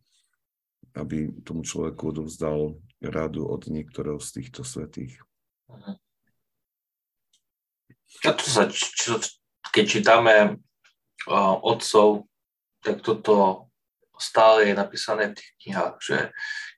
aby 0.96 1.32
tomu 1.42 1.64
človeku 1.64 2.12
odovzdal 2.12 2.76
radu 3.02 3.48
od 3.48 3.66
niektorého 3.66 4.22
z 4.22 4.28
týchto 4.40 4.62
svetých. 4.62 5.18
A 8.22 8.30
to 8.36 8.44
sa, 8.44 8.68
čo, 8.68 9.18
keď 9.72 9.84
čítame 9.88 10.34
uh, 11.26 11.56
otcov, 11.64 12.28
tak 12.84 13.00
toto 13.00 13.66
stále 14.20 14.70
je 14.70 14.74
napísané 14.78 15.32
v 15.32 15.36
tých 15.38 15.50
knihách, 15.64 15.96
že 15.98 16.16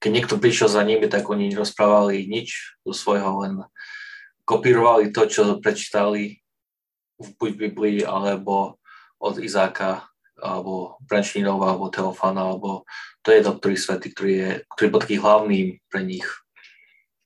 keď 0.00 0.11
niekto 0.12 0.34
prišiel 0.40 0.68
za 0.70 0.80
nimi, 0.87 1.11
tak 1.11 1.28
oni 1.28 1.52
nerozprávali 1.52 2.25
nič 2.25 2.78
do 2.87 2.96
svojho, 2.96 3.44
len 3.44 3.61
kopírovali 4.49 5.12
to, 5.12 5.28
čo 5.28 5.61
prečítali 5.61 6.43
buď 7.18 7.50
v 7.54 7.61
Biblii, 7.68 7.99
alebo 8.02 8.78
od 9.21 9.38
Izáka, 9.40 10.09
alebo 10.38 10.99
Brančninova, 11.06 11.75
alebo 11.75 11.92
Teofana, 11.92 12.50
alebo 12.50 12.85
to 13.23 13.33
je 13.33 13.40
to, 13.40 13.52
ktorý 13.56 13.76
svety, 13.78 14.09
ktorý, 14.12 14.33
je, 14.35 14.50
ktorý 14.76 14.88
bol 14.90 15.00
taký 15.00 15.16
hlavným 15.16 15.66
pre 15.88 16.00
nich. 16.04 16.26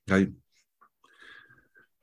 Hej. 0.09 0.37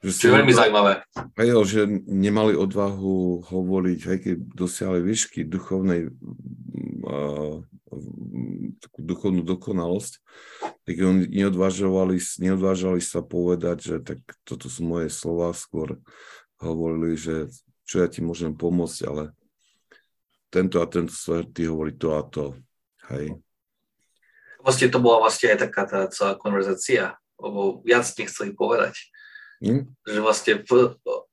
Že 0.06 0.10
Čo 0.14 0.28
je 0.30 0.38
veľmi 0.38 0.54
zaujímavé. 0.54 0.94
Hej, 1.40 1.50
že 1.66 1.82
nemali 2.06 2.54
odvahu 2.54 3.42
hovoriť, 3.48 4.00
aj 4.06 4.18
keď 4.22 4.36
dosiahli 4.54 5.02
výšky 5.02 5.42
duchovnej 5.50 6.14
uh, 7.10 7.66
takú 8.82 9.00
duchovnú 9.02 9.42
dokonalosť, 9.42 10.22
tak 10.86 10.94
oni 11.02 11.26
neodvážovali, 11.32 12.22
neodvážali 12.38 13.02
sa 13.02 13.26
povedať, 13.26 13.78
že 13.82 13.96
tak 14.04 14.20
toto 14.46 14.70
sú 14.70 14.86
moje 14.86 15.10
slova, 15.10 15.56
skôr 15.56 15.98
hovorili, 16.62 17.18
že 17.18 17.50
čo 17.86 18.02
ja 18.02 18.08
ti 18.10 18.20
môžem 18.26 18.58
pomôcť, 18.58 19.00
ale 19.06 19.24
tento 20.50 20.82
a 20.82 20.86
tento 20.90 21.14
svetý 21.14 21.70
hovorí 21.70 21.94
to 21.94 22.18
a 22.18 22.22
to. 22.26 22.58
Hej. 23.14 23.38
Vlastne 24.66 24.90
to 24.90 24.98
bola 24.98 25.22
vlastne 25.30 25.54
aj 25.54 25.70
taká 25.70 25.86
tá 25.86 26.00
celá 26.10 26.34
konverzácia, 26.34 27.14
lebo 27.38 27.86
viac 27.86 28.10
nechceli 28.18 28.58
povedať. 28.58 28.98
Hmm? 29.62 29.86
Že 30.04 30.20
vlastne 30.26 30.54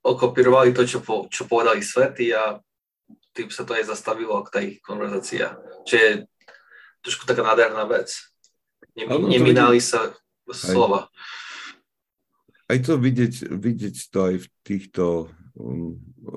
okopírovali 0.05 0.77
to, 0.77 0.85
čo, 0.85 1.01
po, 1.01 1.27
čo 1.33 1.49
povedali 1.49 1.81
svety 1.81 2.37
a 2.37 2.61
tým 3.33 3.49
sa 3.49 3.65
to 3.65 3.73
aj 3.73 3.89
zastavilo 3.89 4.37
k 4.45 4.53
tej 4.53 4.67
konverzácii. 4.85 5.49
Čiže 5.89 6.01
je 6.05 6.13
trošku 7.01 7.25
taká 7.25 7.41
nádherná 7.41 7.89
vec. 7.89 8.13
Neminali 8.93 9.81
sa 9.81 10.13
slova. 10.53 11.09
Aj 12.69 12.79
to 12.85 13.01
vidieť, 13.01 13.49
vidieť 13.49 13.97
to 14.13 14.19
aj 14.33 14.35
v 14.45 14.47
týchto 14.65 15.05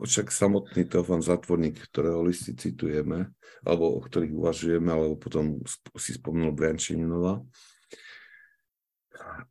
však 0.03 0.27
samotný 0.27 0.91
Teofan 0.91 1.23
Zatvorník, 1.23 1.79
ktorého 1.87 2.19
listy 2.19 2.51
citujeme, 2.51 3.31
alebo 3.63 3.95
o 3.95 3.99
ktorých 4.03 4.35
uvažujeme, 4.35 4.91
alebo 4.91 5.15
potom 5.15 5.63
si 5.95 6.19
spomenul 6.19 6.51
Briančeninova. 6.51 7.39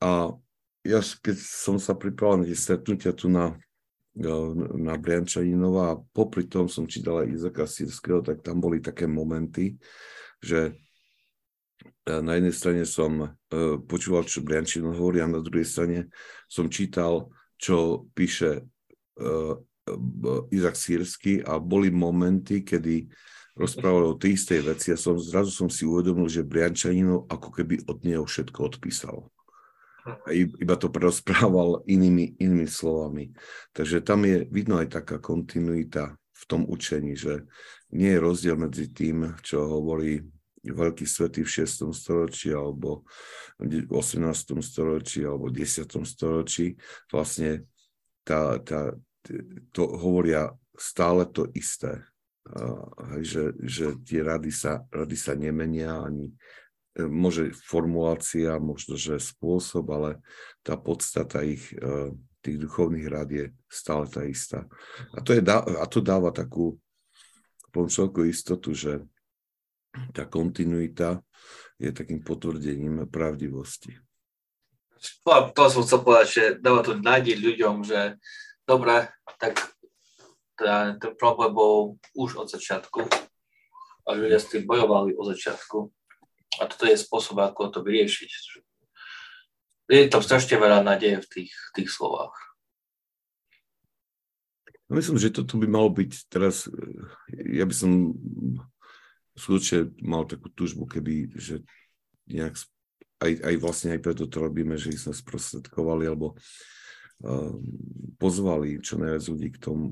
A 0.05 0.37
ja, 0.85 1.01
keď 1.01 1.37
som 1.41 1.81
sa 1.81 1.97
pripravil 1.97 2.45
na 2.45 2.53
stretnutia 2.53 3.17
tu 3.17 3.33
na, 3.33 3.57
na 4.77 4.95
Briančaninova 5.01 5.97
a 5.97 6.01
popri 6.13 6.45
tom 6.45 6.69
som 6.69 6.85
čítal 6.85 7.25
aj 7.25 7.33
Izaka 7.33 7.65
Sirského, 7.65 8.21
tak 8.21 8.45
tam 8.45 8.61
boli 8.61 8.85
také 8.85 9.09
momenty, 9.09 9.81
že 10.45 10.77
e, 12.05 12.13
na 12.21 12.37
jednej 12.37 12.53
strane 12.53 12.83
som 12.85 13.13
e, 13.25 13.29
počúval, 13.81 14.29
čo 14.29 14.45
Briančin 14.45 14.85
hovorí 14.85 15.25
a 15.25 15.27
na 15.27 15.41
druhej 15.41 15.65
strane 15.65 16.13
som 16.53 16.69
čítal, 16.69 17.33
čo 17.57 18.05
píše 18.13 18.69
Izak 20.51 20.77
Sírsky 20.77 21.45
a 21.45 21.61
boli 21.61 21.93
momenty, 21.93 22.65
kedy 22.65 23.07
rozprával 23.55 24.17
o 24.17 24.19
tej 24.19 24.35
istej 24.35 24.61
veci 24.67 24.89
a 24.91 24.99
som, 24.99 25.15
zrazu 25.15 25.55
som 25.55 25.71
si 25.71 25.87
uvedomil, 25.87 26.27
že 26.27 26.43
Briančanino 26.43 27.31
ako 27.31 27.49
keby 27.55 27.87
od 27.87 28.03
neho 28.03 28.27
všetko 28.27 28.59
odpísal. 28.75 29.31
A 30.05 30.37
iba 30.37 30.77
to 30.77 30.93
prerozprával 30.93 31.81
inými, 31.89 32.37
inými 32.37 32.69
slovami. 32.69 33.33
Takže 33.73 34.05
tam 34.05 34.27
je 34.29 34.45
vidno 34.51 34.77
aj 34.77 34.93
taká 35.01 35.17
kontinuita 35.23 36.19
v 36.19 36.45
tom 36.45 36.69
učení, 36.69 37.17
že 37.17 37.47
nie 37.95 38.13
je 38.13 38.21
rozdiel 38.21 38.59
medzi 38.59 38.93
tým, 38.93 39.33
čo 39.41 39.65
hovorí 39.65 40.21
veľký 40.65 41.05
svety 41.05 41.45
v 41.45 41.51
6. 41.65 41.93
storočí 41.93 42.53
alebo 42.53 43.05
v 43.61 43.89
18. 43.89 44.61
storočí 44.61 45.25
alebo 45.25 45.49
10. 45.49 45.89
storočí. 46.05 46.77
Vlastne 47.09 47.69
tá, 48.25 48.59
tá, 48.61 48.97
to 49.71 49.83
hovoria 50.01 50.51
stále 50.75 51.29
to 51.29 51.49
isté. 51.55 52.03
Že, 53.25 53.57
že 53.65 53.87
tie 54.05 54.21
rady 54.21 54.53
sa, 54.53 54.85
rady 54.93 55.17
sa 55.17 55.33
nemenia 55.33 55.97
ani 55.97 56.29
e, 56.93 57.09
môže 57.09 57.57
formulácia, 57.57 58.61
možno, 58.61 59.01
že 59.01 59.17
spôsob, 59.17 59.89
ale 59.89 60.21
tá 60.61 60.77
podstata 60.77 61.41
ich, 61.41 61.73
e, 61.73 62.13
tých 62.45 62.61
duchovných 62.61 63.09
rád 63.09 63.29
je 63.33 63.47
stále 63.65 64.05
tá 64.13 64.29
istá. 64.29 64.69
A 65.17 65.25
to, 65.25 65.33
je, 65.33 65.41
a 65.49 65.85
to 65.89 66.05
dáva 66.05 66.29
takú 66.37 66.77
človeku 67.73 68.29
istotu, 68.29 68.77
že 68.77 69.01
tá 70.13 70.29
kontinuita 70.29 71.25
je 71.81 71.91
takým 71.91 72.21
potvrdením 72.21 73.09
pravdivosti. 73.09 73.97
To, 75.05 75.53
to 75.53 75.63
som 75.69 75.83
chcel 75.85 76.01
povedať, 76.01 76.29
že 76.29 76.45
dáva 76.61 76.81
to 76.81 76.97
nádej 76.97 77.37
ľuďom, 77.37 77.85
že 77.85 78.17
dobre, 78.65 79.13
tak 79.37 79.61
ten, 80.57 80.97
ten 80.97 81.13
problém 81.19 81.53
bol 81.53 82.01
už 82.17 82.41
od 82.41 82.49
začiatku 82.49 83.05
a 84.05 84.09
ľudia 84.17 84.41
s 84.41 84.49
tým 84.49 84.65
bojovali 84.65 85.13
od 85.17 85.27
začiatku. 85.37 85.79
A 86.63 86.71
toto 86.71 86.87
je 86.87 86.95
spôsob, 86.95 87.43
ako 87.43 87.69
to 87.69 87.81
vyriešiť. 87.83 88.31
Je 89.91 90.09
tam 90.09 90.23
strašne 90.25 90.57
veľa 90.57 90.81
nádeje 90.87 91.21
v 91.21 91.29
tých, 91.29 91.53
tých 91.77 91.91
slovách. 91.91 92.33
No 94.89 95.01
myslím, 95.01 95.19
že 95.19 95.35
toto 95.35 95.57
by 95.57 95.67
malo 95.67 95.91
byť 95.91 96.29
teraz, 96.29 96.69
ja 97.33 97.65
by 97.65 97.75
som 97.75 98.15
skutočne 99.35 99.97
mal 100.05 100.29
takú 100.29 100.53
túžbu, 100.53 100.87
keby, 100.87 101.35
že 101.35 101.65
nejak 102.31 102.55
aj, 103.23 103.33
aj 103.45 103.55
vlastne 103.63 103.95
aj 103.95 104.01
preto 104.03 104.25
to 104.27 104.43
robíme, 104.43 104.75
že 104.75 104.95
sme 104.97 105.15
sprostredkovali, 105.15 106.09
alebo 106.11 106.35
Ehm, 107.23 107.63
pozvali 108.19 108.83
čo 108.83 108.99
najviac 108.99 109.25
ľudí 109.31 109.49
k 109.55 109.59
tomu, 109.63 109.85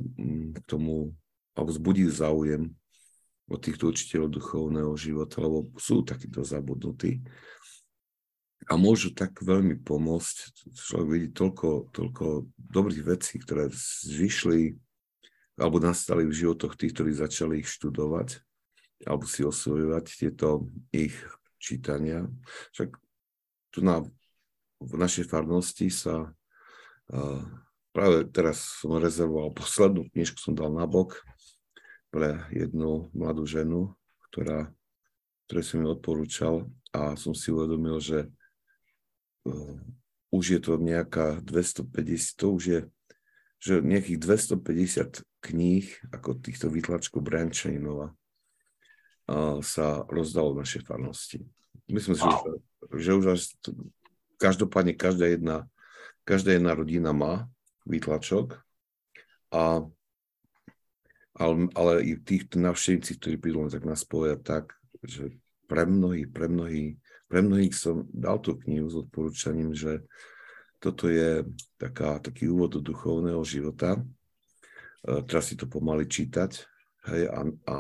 k 0.53 0.59
tomu 0.67 1.15
alebo 1.57 1.71
zbudiť 1.71 2.09
záujem 2.13 2.69
od 3.47 3.61
týchto 3.61 3.93
učiteľov 3.93 4.29
duchovného 4.37 4.93
života, 4.97 5.41
lebo 5.41 5.69
sú 5.77 6.05
takíto 6.05 6.45
zabudnutí 6.45 7.25
a 8.69 8.77
môžu 8.77 9.13
tak 9.13 9.37
veľmi 9.41 9.81
pomôcť. 9.81 10.37
Človek 10.73 11.09
vidí 11.09 11.29
toľko, 11.33 11.93
toľko 11.93 12.53
dobrých 12.57 13.05
vecí, 13.05 13.41
ktoré 13.41 13.69
vyšli 14.09 14.77
alebo 15.57 15.81
nastali 15.81 16.29
v 16.29 16.37
životoch 16.37 16.75
tých, 16.77 16.93
ktorí 16.97 17.13
začali 17.17 17.65
ich 17.65 17.69
študovať 17.71 18.45
alebo 19.09 19.25
si 19.25 19.41
osvojovať 19.43 20.05
tieto 20.21 20.69
ich 20.95 21.17
čítania. 21.59 22.27
Však 22.75 23.02
tu 23.73 23.81
na, 23.81 24.05
v 24.79 24.95
našej 25.01 25.27
farnosti 25.27 25.89
sa 25.89 26.31
Práve 27.93 28.25
teraz 28.33 28.81
som 28.81 28.97
rezervoval 28.97 29.53
poslednú 29.53 30.09
knižku, 30.17 30.41
som 30.41 30.57
dal 30.57 30.73
na 30.73 30.89
bok 30.89 31.21
pre 32.09 32.41
jednu 32.49 33.13
mladú 33.13 33.45
ženu, 33.45 33.93
ktorá, 34.33 34.73
ktoré 35.45 35.61
som 35.61 35.85
mi 35.85 35.87
odporúčal 35.93 36.73
a 36.97 37.13
som 37.21 37.37
si 37.37 37.53
uvedomil, 37.53 38.01
že 38.01 38.33
uh, 39.45 39.77
už 40.33 40.57
je 40.57 40.61
to 40.65 40.81
nejaká 40.81 41.45
250, 41.45 42.41
to 42.41 42.47
už 42.57 42.65
je 42.65 42.81
že 43.63 43.79
nejakých 43.79 44.19
250 44.19 45.23
kníh, 45.39 45.87
ako 46.11 46.35
týchto 46.43 46.67
vytlačkov 46.67 47.23
Branchainova, 47.23 48.11
uh, 48.11 49.63
sa 49.63 50.03
rozdalo 50.11 50.57
v 50.57 50.67
našej 50.67 50.83
farnosti. 50.83 51.47
Myslím 51.87 52.19
si, 52.19 52.27
wow. 52.27 52.43
že, 52.43 52.51
že 52.97 53.11
už 53.17 53.25
až 53.39 53.41
každopádne 54.37 54.97
každá 54.97 55.31
jedna 55.31 55.71
každá 56.23 56.55
jedna 56.55 56.75
rodina 56.75 57.11
má 57.11 57.51
výtlačok, 57.87 58.63
a, 59.53 59.85
ale, 61.35 61.55
ale 61.75 61.93
i 62.07 62.17
týchto 62.17 62.63
navštevníci, 62.63 63.19
ktorí 63.19 63.37
prídu 63.37 63.67
tak 63.69 63.85
nás 63.85 64.07
povedia 64.07 64.39
tak, 64.39 64.73
že 65.03 65.35
pre 65.67 65.85
mnohých, 65.85 66.31
pre 66.31 66.47
mnohých, 66.47 66.93
pre 67.27 67.41
mnohých 67.43 67.75
som 67.75 68.07
dal 68.09 68.39
tú 68.39 68.57
knihu 68.65 68.87
s 68.87 68.97
odporúčaním, 68.97 69.75
že 69.75 70.07
toto 70.79 71.07
je 71.11 71.47
taká, 71.79 72.19
taký 72.19 72.51
úvod 72.51 72.79
do 72.79 72.81
duchovného 72.83 73.43
života. 73.47 73.99
E, 73.99 75.23
teraz 75.27 75.51
si 75.51 75.55
to 75.55 75.71
pomaly 75.71 76.11
čítať. 76.11 76.67
Hej, 77.07 77.23
a, 77.31 77.41
a, 77.47 77.77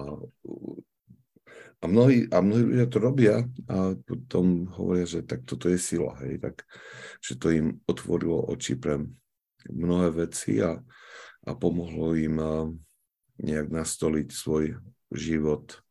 a, 1.83 1.85
mnohí, 1.91 2.31
a 2.31 2.39
mnohí 2.39 2.63
ľudia 2.71 2.87
to 2.87 2.99
robia 3.03 3.35
a 3.67 3.99
potom 3.99 4.71
hovoria, 4.79 5.05
že 5.05 5.27
tak 5.27 5.43
toto 5.43 5.67
je 5.67 5.77
sila. 5.77 6.15
Hej, 6.23 6.39
tak 6.39 6.63
že 7.19 7.35
to 7.35 7.51
im 7.51 7.83
otvorilo 7.91 8.47
oči 8.49 8.79
pre 8.79 9.03
mnohé 9.67 10.15
veci 10.27 10.63
a 10.63 10.79
a 11.43 11.59
pomohlo 11.59 12.15
im 12.15 12.39
nejak 13.43 13.69
nastoliť 13.75 14.29
svoj 14.31 14.79
život, 15.11 15.83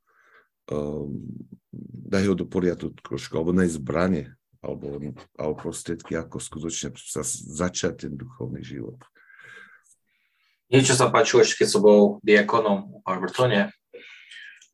dať 2.07 2.23
ho 2.31 2.33
do 2.35 2.47
poriadku 2.47 2.95
trošku, 3.03 3.35
alebo 3.35 3.51
nájsť 3.51 3.75
zbranie, 3.75 4.31
alebo, 4.63 4.95
alebo 5.35 5.55
prostriedky, 5.59 6.15
ako 6.15 6.39
skutočne 6.39 6.95
sa 6.95 7.25
začať 7.25 8.07
ten 8.07 8.13
duchovný 8.15 8.63
život. 8.63 8.99
Niečo 10.71 10.95
sa 10.95 11.11
páčilo 11.11 11.43
ešte, 11.43 11.67
keď 11.67 11.67
som 11.67 11.81
bol 11.83 12.01
diakonom 12.23 12.77
v 12.87 12.97
Barbertone, 13.03 13.75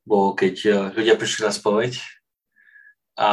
bolo 0.07 0.31
keď 0.31 0.55
e, 0.63 0.71
ľudia 0.95 1.19
prišli 1.19 1.43
na 1.43 1.51
spoveď 1.51 1.99
a 3.19 3.29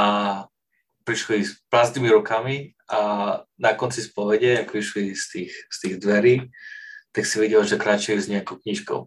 prišli 1.06 1.46
s 1.46 1.62
prázdnymi 1.70 2.10
rukami 2.10 2.74
a 2.90 3.00
na 3.54 3.72
konci 3.78 4.02
spovede, 4.02 4.66
ako 4.66 4.82
išli 4.82 5.14
z 5.14 5.24
tých, 5.30 5.52
z 5.70 5.76
tých 5.78 5.94
dverí, 6.02 6.50
tak 7.14 7.30
si 7.30 7.38
videl, 7.38 7.62
že 7.62 7.78
kráčajú 7.78 8.18
s 8.18 8.26
nejakou 8.26 8.58
knižkou. 8.58 9.06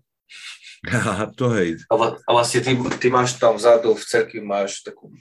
Aha, 0.88 1.28
to 1.36 1.52
hej. 1.58 1.84
A, 1.92 1.94
a 2.16 2.30
vlastne 2.32 2.64
ty, 2.64 2.72
ty 3.02 3.08
máš 3.12 3.36
tam 3.36 3.60
vzadu 3.60 3.92
v 3.98 4.08
cerkvi 4.08 4.40
máš 4.40 4.86
takú 4.86 5.12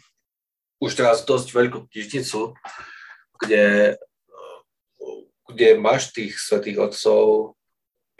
už 0.76 0.92
teraz 0.92 1.24
dosť 1.24 1.56
veľkú 1.56 1.88
knižnicu, 1.88 2.52
kde, 3.40 3.96
kde 5.48 5.68
máš 5.80 6.12
tých 6.12 6.36
svetých 6.36 6.92
otcov 6.92 7.56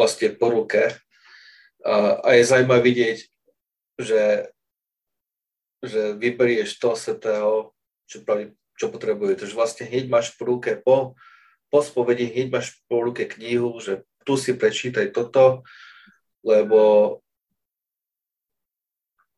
vlastne 0.01 0.33
po 0.33 0.49
ruke. 0.49 0.97
A, 1.85 2.17
a 2.25 2.29
je 2.37 2.49
zaujímavé 2.49 2.81
vidieť, 2.81 3.19
že, 3.97 4.53
že 5.81 6.17
vyberieš 6.17 6.77
toho 6.81 6.97
svetého, 6.97 7.53
čo, 8.07 8.23
pravi, 8.23 8.53
čo 8.77 8.93
potrebuje. 8.93 9.41
Takže 9.41 9.55
vlastne 9.57 9.85
hneď 9.89 10.09
máš 10.09 10.37
po 10.37 10.49
ruke, 10.49 10.77
po, 10.79 11.17
po 11.69 11.79
spovedi 11.83 12.29
hneď 12.29 12.49
máš 12.53 12.81
po 12.87 13.03
ruke 13.03 13.27
knihu, 13.27 13.77
že 13.81 14.05
tu 14.23 14.37
si 14.39 14.55
prečítaj 14.55 15.13
toto, 15.15 15.67
lebo 16.47 17.21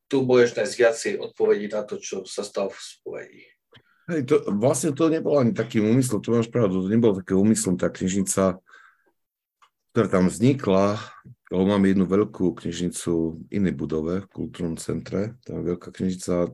tu 0.09 0.25
budeš 0.25 0.57
nájsť 0.57 0.75
viacej 0.75 1.13
odpovedí 1.21 1.69
na 1.69 1.85
to, 1.85 2.01
čo 2.01 2.25
sa 2.25 2.41
stalo 2.41 2.73
v 2.73 2.81
spovedi. 2.81 3.45
Hej, 4.09 4.25
to, 4.25 4.41
vlastne 4.57 4.97
to 4.97 5.13
nebolo 5.13 5.37
ani 5.37 5.53
takým 5.53 5.85
úmyslom, 5.85 6.25
to 6.25 6.33
máš 6.33 6.49
pravdu, 6.49 6.81
to 6.81 6.89
nebolo 6.89 7.21
také 7.21 7.37
úmyslom, 7.37 7.77
tá 7.77 7.93
knižnica 7.93 8.57
ktorá 9.99 10.15
tam 10.15 10.31
vznikla, 10.31 11.03
lebo 11.49 11.65
máme 11.65 11.89
jednu 11.89 12.05
veľkú 12.05 12.53
knižnicu 12.61 13.13
v 13.35 13.39
inej 13.53 13.75
budove, 13.77 14.25
v 14.25 14.33
kultúrnom 14.33 14.77
centre, 14.77 15.37
tam 15.49 15.65
je 15.65 15.75
veľká 15.75 15.89
knižnica, 15.89 16.53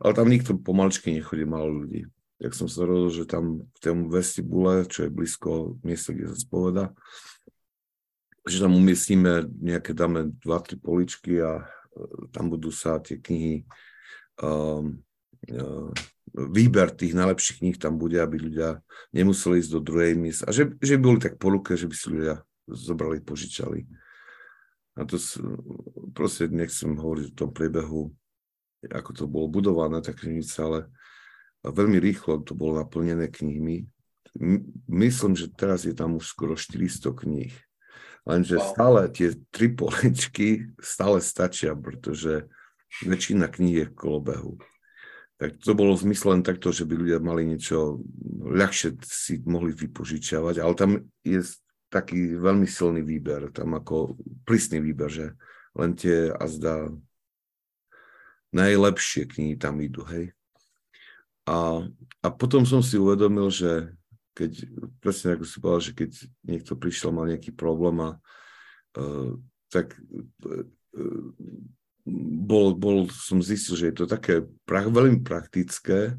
ale 0.00 0.12
tam 0.16 0.26
nikto 0.32 0.56
pomaličky 0.56 1.12
nechodí, 1.12 1.44
malo 1.44 1.68
ľudí. 1.68 2.08
Jak 2.40 2.52
som 2.56 2.66
sa 2.66 2.88
rozhodol, 2.88 3.12
že 3.12 3.24
tam 3.30 3.44
v 3.64 3.78
tom 3.78 4.10
vestibule, 4.10 4.84
čo 4.88 5.06
je 5.06 5.10
blízko 5.12 5.78
miesta, 5.86 6.16
kde 6.16 6.32
sa 6.32 6.36
spoveda, 6.36 6.84
že 8.44 8.60
tam 8.60 8.76
umiestníme 8.76 9.48
nejaké, 9.60 9.96
dáme 9.96 10.34
dva, 10.44 10.60
tri 10.60 10.76
poličky 10.76 11.40
a 11.40 11.62
e, 11.62 11.64
tam 12.34 12.52
budú 12.52 12.68
sa 12.68 13.00
tie 13.00 13.16
knihy, 13.16 13.64
um, 14.42 15.00
uh, 15.48 15.88
výber 16.34 16.90
tých 16.90 17.14
najlepších 17.14 17.62
kníh 17.62 17.78
tam 17.78 17.94
bude, 17.94 18.18
aby 18.18 18.42
ľudia 18.42 18.82
nemuseli 19.14 19.62
ísť 19.62 19.70
do 19.70 19.80
druhej 19.80 20.12
miesta. 20.18 20.50
A 20.50 20.52
že, 20.52 20.74
že 20.82 20.98
by 20.98 21.02
boli 21.02 21.18
tak 21.22 21.38
po 21.38 21.48
ruke, 21.54 21.78
že 21.78 21.86
by 21.86 21.94
si 21.94 22.06
ľudia 22.10 22.42
zobrali, 22.66 23.22
požičali. 23.22 23.86
A 24.94 25.02
to 25.02 25.18
proste 26.14 26.46
nechcem 26.50 26.94
hovoriť 26.94 27.34
o 27.34 27.38
tom 27.38 27.50
priebehu, 27.50 28.14
ako 28.86 29.10
to 29.10 29.24
bolo 29.26 29.50
budované, 29.50 29.98
tá 29.98 30.14
knižnica, 30.14 30.58
ale 30.62 30.78
veľmi 31.66 31.98
rýchlo 31.98 32.44
to 32.44 32.54
bolo 32.54 32.78
naplnené 32.78 33.32
knihmi. 33.32 33.88
Myslím, 34.86 35.34
že 35.34 35.50
teraz 35.50 35.86
je 35.88 35.94
tam 35.94 36.18
už 36.18 36.30
skoro 36.30 36.54
400 36.54 37.10
kníh. 37.10 37.54
Lenže 38.24 38.56
wow. 38.56 38.66
stále 38.72 39.00
tie 39.12 39.36
tri 39.52 39.68
poličky 39.68 40.72
stále 40.80 41.20
stačia, 41.20 41.76
pretože 41.76 42.48
väčšina 43.04 43.50
kníh 43.50 43.84
je 43.84 43.86
v 43.90 43.96
kolobehu. 43.96 44.52
Tak 45.34 45.60
to 45.60 45.74
bolo 45.74 45.98
v 45.98 46.08
zmysle 46.08 46.38
len 46.38 46.46
takto, 46.46 46.70
že 46.70 46.86
by 46.86 46.94
ľudia 46.94 47.18
mali 47.18 47.44
niečo 47.44 48.00
ľahšie 48.38 49.02
si 49.02 49.42
mohli 49.44 49.74
vypožičiavať, 49.74 50.62
ale 50.62 50.74
tam 50.78 50.90
je 51.26 51.42
taký 51.94 52.34
veľmi 52.34 52.66
silný 52.66 53.06
výber, 53.06 53.54
tam 53.54 53.78
ako 53.78 54.18
prísny 54.42 54.82
výber, 54.82 55.06
že 55.06 55.26
len 55.78 55.94
tie 55.94 56.34
azda 56.34 56.90
najlepšie 58.50 59.30
knihy 59.30 59.54
tam 59.54 59.78
idú, 59.78 60.02
hej. 60.10 60.34
A, 61.46 61.86
a 62.24 62.26
potom 62.34 62.66
som 62.66 62.82
si 62.82 62.98
uvedomil, 62.98 63.46
že 63.54 63.94
keď, 64.34 64.66
presne 64.98 65.38
ako 65.38 65.44
si 65.46 65.56
povedal, 65.62 65.82
že 65.86 65.92
keď 65.94 66.10
niekto 66.42 66.72
prišiel, 66.74 67.14
mal 67.14 67.30
nejaký 67.30 67.54
problém 67.54 68.02
a 68.02 68.10
uh, 68.98 69.30
tak 69.70 69.94
uh, 69.94 70.66
bol, 72.44 72.74
bol, 72.74 73.06
som 73.10 73.38
zistil, 73.38 73.78
že 73.78 73.86
je 73.90 73.96
to 74.02 74.06
také 74.10 74.42
pra, 74.66 74.82
veľmi 74.86 75.22
praktické, 75.22 76.18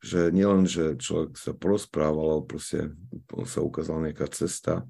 že 0.00 0.32
nielen, 0.32 0.64
že 0.64 0.96
človek 0.96 1.36
sa 1.36 1.52
porozprával, 1.52 2.40
ale 2.40 2.44
proste 2.48 2.78
sa 3.44 3.60
ukázala 3.60 4.08
nejaká 4.08 4.32
cesta, 4.32 4.88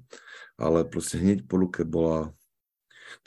ale 0.55 0.87
proste 0.87 1.19
hneď 1.19 1.43
po 1.51 1.59
ruke 1.59 1.83
bola 1.83 2.31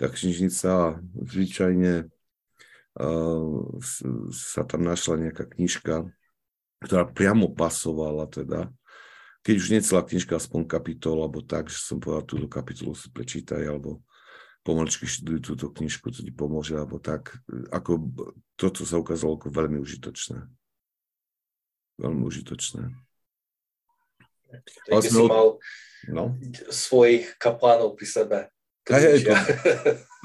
tá 0.01 0.09
knižnica 0.09 0.69
a 0.73 0.87
zvyčajne 1.29 2.09
uh, 2.09 3.61
sa 4.33 4.63
tam 4.65 4.81
našla 4.81 5.29
nejaká 5.29 5.45
knižka, 5.45 6.09
ktorá 6.81 7.05
priamo 7.05 7.53
pasovala 7.53 8.33
teda. 8.33 8.73
Keď 9.45 9.55
už 9.61 9.69
necelá 9.77 10.01
knižka, 10.01 10.41
aspoň 10.41 10.65
kapitol, 10.65 11.21
alebo 11.21 11.45
tak, 11.45 11.69
že 11.69 11.77
som 11.77 12.01
povedal, 12.01 12.25
túto 12.25 12.49
kapitolu 12.49 12.97
si 12.97 13.13
prečítaj, 13.13 13.61
alebo 13.61 14.01
pomaličky 14.65 15.05
študuj 15.05 15.45
túto 15.45 15.69
knižku, 15.69 16.09
to 16.09 16.25
ti 16.25 16.33
pomôže, 16.33 16.81
alebo 16.81 16.97
tak. 16.97 17.37
Ako 17.69 18.09
toto 18.57 18.89
sa 18.89 18.97
ukázalo 18.97 19.37
ako 19.37 19.53
veľmi 19.53 19.77
užitočné 19.85 20.64
veľmi 21.99 22.23
užitočné. 22.27 22.91
Tak 24.91 25.03
si 25.03 25.11
mal 25.15 25.59
no? 26.11 26.39
svojich 26.71 27.35
kaplánov 27.39 27.99
pri 27.99 28.07
sebe. 28.07 28.39
Hej, 28.85 29.25
to, 29.25 29.33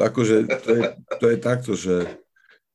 akože 0.04 0.36
to 0.60 0.70
je, 0.76 0.82
to 1.16 1.26
je 1.32 1.38
takto, 1.40 1.72
že 1.80 1.96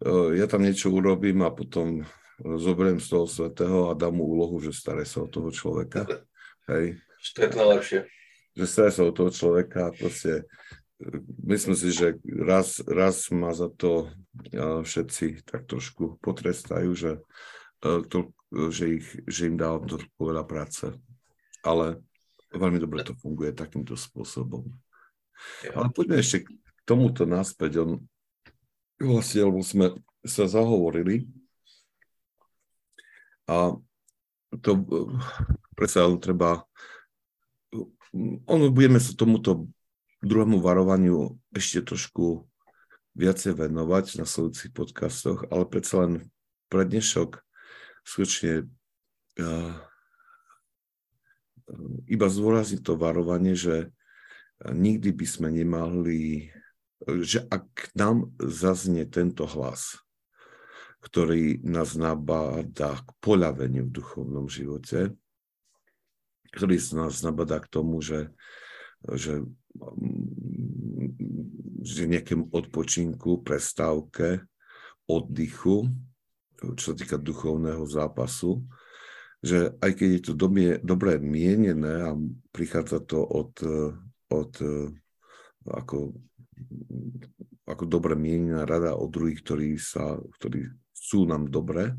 uh, 0.01 0.33
ja 0.33 0.49
tam 0.49 0.65
niečo 0.65 0.89
urobím 0.89 1.45
a 1.45 1.53
potom 1.53 2.09
zoberiem 2.41 2.97
z 2.99 3.13
toho 3.13 3.29
svetého 3.29 3.93
a 3.93 3.99
dám 3.99 4.17
mu 4.17 4.25
úlohu, 4.25 4.59
že 4.65 4.73
staré 4.73 5.05
sa 5.05 5.23
o 5.23 5.29
toho 5.29 5.53
človeka. 5.53 6.09
Hej. 6.73 6.97
To 7.37 7.39
je 7.45 7.49
to 7.53 7.59
najlepšie. 7.61 8.01
Že 8.57 8.65
staré 8.65 8.91
sa 8.97 9.03
o 9.05 9.13
toho 9.13 9.29
človeka 9.29 9.93
a 9.93 9.95
proste 9.95 10.49
myslím 11.45 11.77
si, 11.77 11.93
že 11.93 12.17
raz, 12.25 12.81
raz 12.89 13.29
ma 13.29 13.53
za 13.53 13.69
to 13.69 14.09
uh, 14.57 14.81
všetci 14.81 15.45
tak 15.45 15.69
trošku 15.69 16.17
potrestajú, 16.25 16.91
že 16.97 17.21
to, 18.09 18.33
že, 18.71 19.03
ich, 19.03 19.09
že 19.27 19.51
im 19.51 19.59
dávam 19.59 19.85
to 19.85 19.99
veľa 20.17 20.47
práce. 20.47 20.87
Ale 21.65 22.01
veľmi 22.55 22.79
dobre 22.79 23.03
to 23.03 23.19
funguje 23.19 23.51
takýmto 23.51 23.99
spôsobom. 23.99 24.69
Ja. 25.67 25.83
Ale 25.83 25.91
poďme 25.91 26.23
ešte 26.23 26.47
k 26.47 26.49
tomuto 26.87 27.27
naspäť. 27.27 27.83
On, 27.83 27.91
vlastne, 29.03 29.45
lebo 29.45 29.61
sme 29.61 29.99
sa 30.25 30.49
zahovorili 30.49 31.29
a 33.45 33.77
to 34.65 34.71
predsa 35.77 36.09
treba 36.17 36.65
ono 38.49 38.71
budeme 38.71 39.03
sa 39.03 39.13
tomuto 39.13 39.69
druhému 40.25 40.63
varovaniu 40.63 41.37
ešte 41.53 41.93
trošku 41.93 42.49
viacej 43.19 43.59
venovať 43.59 44.23
na 44.23 44.25
sledujúcich 44.25 44.73
podcastoch, 44.73 45.45
ale 45.53 45.69
predsa 45.69 46.07
len 46.07 46.13
pre 46.73 46.89
dnešok 46.89 47.44
skutočne 48.05 48.69
uh, 49.41 49.75
iba 52.07 52.27
zdôrazniť 52.29 52.81
to 52.85 52.95
varovanie, 53.01 53.57
že 53.57 53.89
nikdy 54.65 55.11
by 55.17 55.27
sme 55.27 55.49
nemali, 55.51 56.53
že 57.25 57.45
ak 57.49 57.97
nám 57.97 58.33
zaznie 58.39 59.09
tento 59.09 59.49
hlas, 59.49 60.01
ktorý 61.05 61.61
nás 61.65 61.97
nabáda 61.97 62.97
k 63.05 63.09
poľaveniu 63.21 63.89
v 63.89 63.95
duchovnom 64.01 64.49
živote, 64.49 65.13
ktorý 66.57 66.77
nás 66.97 67.21
nabáda 67.21 67.61
k 67.61 67.69
tomu, 67.69 68.01
že, 68.01 68.33
že, 69.13 69.45
že 71.85 72.03
nejakému 72.09 72.49
odpočinku, 72.49 73.45
prestávke, 73.45 74.47
oddychu, 75.05 75.93
čo 76.73 76.93
sa 76.93 76.95
týka 76.97 77.21
duchovného 77.21 77.85
zápasu, 77.85 78.65
že 79.45 79.77
aj 79.85 79.93
keď 80.01 80.09
je 80.09 80.23
to 80.25 80.33
dobie, 80.33 80.81
dobre 80.81 81.21
mienené 81.21 82.09
a 82.09 82.17
prichádza 82.49 83.05
to 83.05 83.21
od, 83.21 83.53
od 84.33 84.53
ako, 85.69 86.17
ako 87.69 87.85
dobre 87.85 88.17
mienená 88.17 88.65
rada 88.65 88.97
od 88.97 89.13
druhých, 89.13 89.45
ktorí, 89.45 89.77
sa, 89.77 90.17
ktorí 90.41 90.73
sú 90.97 91.29
nám 91.29 91.53
dobre, 91.53 91.93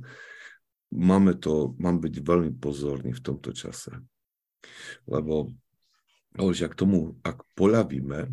máme 0.90 1.38
to, 1.38 1.78
mám 1.78 2.02
byť 2.02 2.16
veľmi 2.26 2.52
pozorný 2.58 3.14
v 3.14 3.22
tomto 3.22 3.54
čase. 3.54 3.94
Lebo 5.06 5.54
Ale 6.36 6.52
že 6.52 6.68
ak 6.68 6.76
tomu, 6.76 7.16
ak 7.24 7.48
poľavíme, 7.56 8.28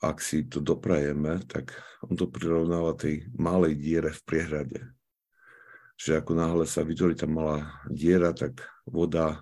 ak 0.00 0.20
si 0.20 0.44
to 0.44 0.60
doprajeme, 0.60 1.40
tak 1.48 1.72
on 2.04 2.16
to 2.16 2.28
prirovnáva 2.28 2.92
tej 2.96 3.24
malej 3.32 3.76
diere 3.80 4.12
v 4.12 4.22
priehrade. 4.28 4.80
Že 5.96 6.20
ako 6.20 6.32
náhle 6.36 6.64
sa 6.68 6.84
vytvorí 6.84 7.16
tá 7.16 7.24
malá 7.24 7.64
diera, 7.88 8.36
tak 8.36 8.60
voda 8.84 9.40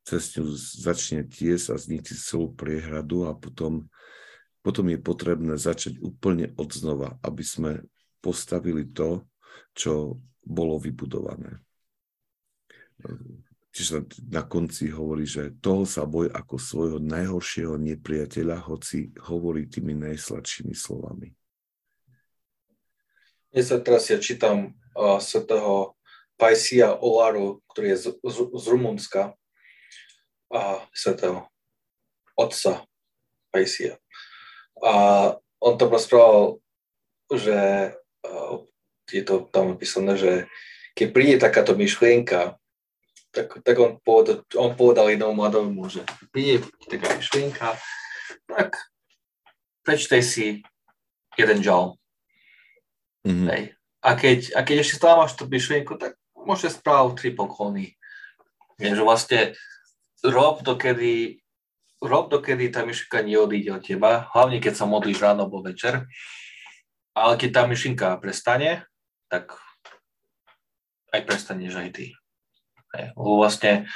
cez 0.00 0.32
ňu 0.36 0.48
začne 0.56 1.28
tiesť 1.28 1.66
a 1.72 1.76
zničiť 1.76 2.16
celú 2.16 2.48
priehradu 2.56 3.28
a 3.28 3.36
potom, 3.36 3.84
potom 4.64 4.88
je 4.88 4.96
potrebné 4.96 5.60
začať 5.60 6.00
úplne 6.00 6.56
od 6.56 6.72
znova, 6.72 7.20
aby 7.20 7.44
sme 7.44 7.84
postavili 8.24 8.88
to, 8.88 9.28
čo 9.76 10.16
bolo 10.40 10.80
vybudované. 10.80 11.60
Čiže 13.70 14.26
na 14.26 14.42
konci 14.42 14.90
hovorí, 14.90 15.22
že 15.22 15.54
toho 15.62 15.86
sa 15.86 16.02
boj 16.02 16.26
ako 16.34 16.58
svojho 16.58 16.98
najhoršieho 16.98 17.78
nepriateľa, 17.78 18.66
hoci 18.66 19.14
hovorí 19.30 19.70
tými 19.70 19.94
najsladšími 19.94 20.74
slovami. 20.74 21.30
Ja 23.54 23.62
sa 23.62 23.78
teraz 23.78 24.10
ja 24.10 24.18
čítam 24.18 24.74
uh, 24.94 25.22
svetého 25.22 25.94
Pajsia 26.34 26.98
Olaru, 26.98 27.62
ktorý 27.70 27.94
je 27.94 27.98
z, 27.98 28.06
z, 28.22 28.36
z 28.58 28.64
Rumunska 28.70 29.22
a 30.50 30.82
svetého 30.90 31.46
otca 32.34 32.86
Pajsia. 33.54 34.02
A 34.82 34.92
on 35.62 35.74
tam 35.78 35.94
rozprával, 35.94 36.58
že 37.30 37.58
uh, 38.26 38.54
je 39.10 39.22
to 39.22 39.46
tam 39.50 39.74
napísané, 39.74 40.18
že 40.18 40.32
keď 40.94 41.06
príde 41.14 41.36
takáto 41.38 41.78
myšlienka, 41.78 42.59
tak, 43.30 43.62
tak 43.62 43.76
on, 43.78 43.98
povedal, 44.02 44.42
on 44.58 44.74
povedal 44.74 45.06
jednomu 45.10 45.38
mladému, 45.38 45.86
že 45.86 46.02
príde 46.34 46.66
taká 46.90 47.14
myšlienka, 47.14 47.78
tak 48.50 48.74
prečtaj 49.86 50.22
si 50.22 50.46
jeden 51.38 51.62
žal. 51.62 51.94
Mm-hmm. 53.26 53.48
Hej. 53.50 53.62
A, 54.00 54.10
keď, 54.16 54.38
a 54.56 54.60
keď 54.64 54.76
ešte 54.82 54.98
stále 54.98 55.20
máš 55.20 55.36
tú 55.36 55.44
myšlienku, 55.46 55.94
tak 56.00 56.16
môžeš 56.34 56.80
spraviť 56.80 57.12
tri 57.20 57.30
poklony. 57.36 57.86
Je, 58.80 58.96
že 58.96 59.04
vlastne 59.04 59.40
rob 60.24 60.64
dokedy, 60.64 61.44
rob 62.00 62.32
dokedy 62.32 62.72
tá 62.72 62.82
myšlienka 62.82 63.20
neodíde 63.20 63.70
od 63.76 63.84
teba, 63.84 64.26
hlavne 64.32 64.58
keď 64.58 64.74
sa 64.74 64.88
modlíš 64.88 65.20
ráno 65.20 65.46
alebo 65.46 65.60
večer. 65.60 66.08
Ale 67.12 67.36
keď 67.36 67.50
tá 67.52 67.62
myšlienka 67.68 68.16
prestane, 68.18 68.88
tak 69.28 69.52
aj 71.12 71.20
prestaneš 71.28 71.76
aj 71.76 71.90
ty. 71.92 72.06
Lebo 72.94 73.38
vlastne 73.38 73.86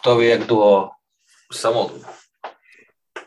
kto 0.00 0.10
vie, 0.20 0.28
jak 0.36 0.44
dlho 0.44 0.92
sa 1.52 1.70
modlí. 1.72 2.00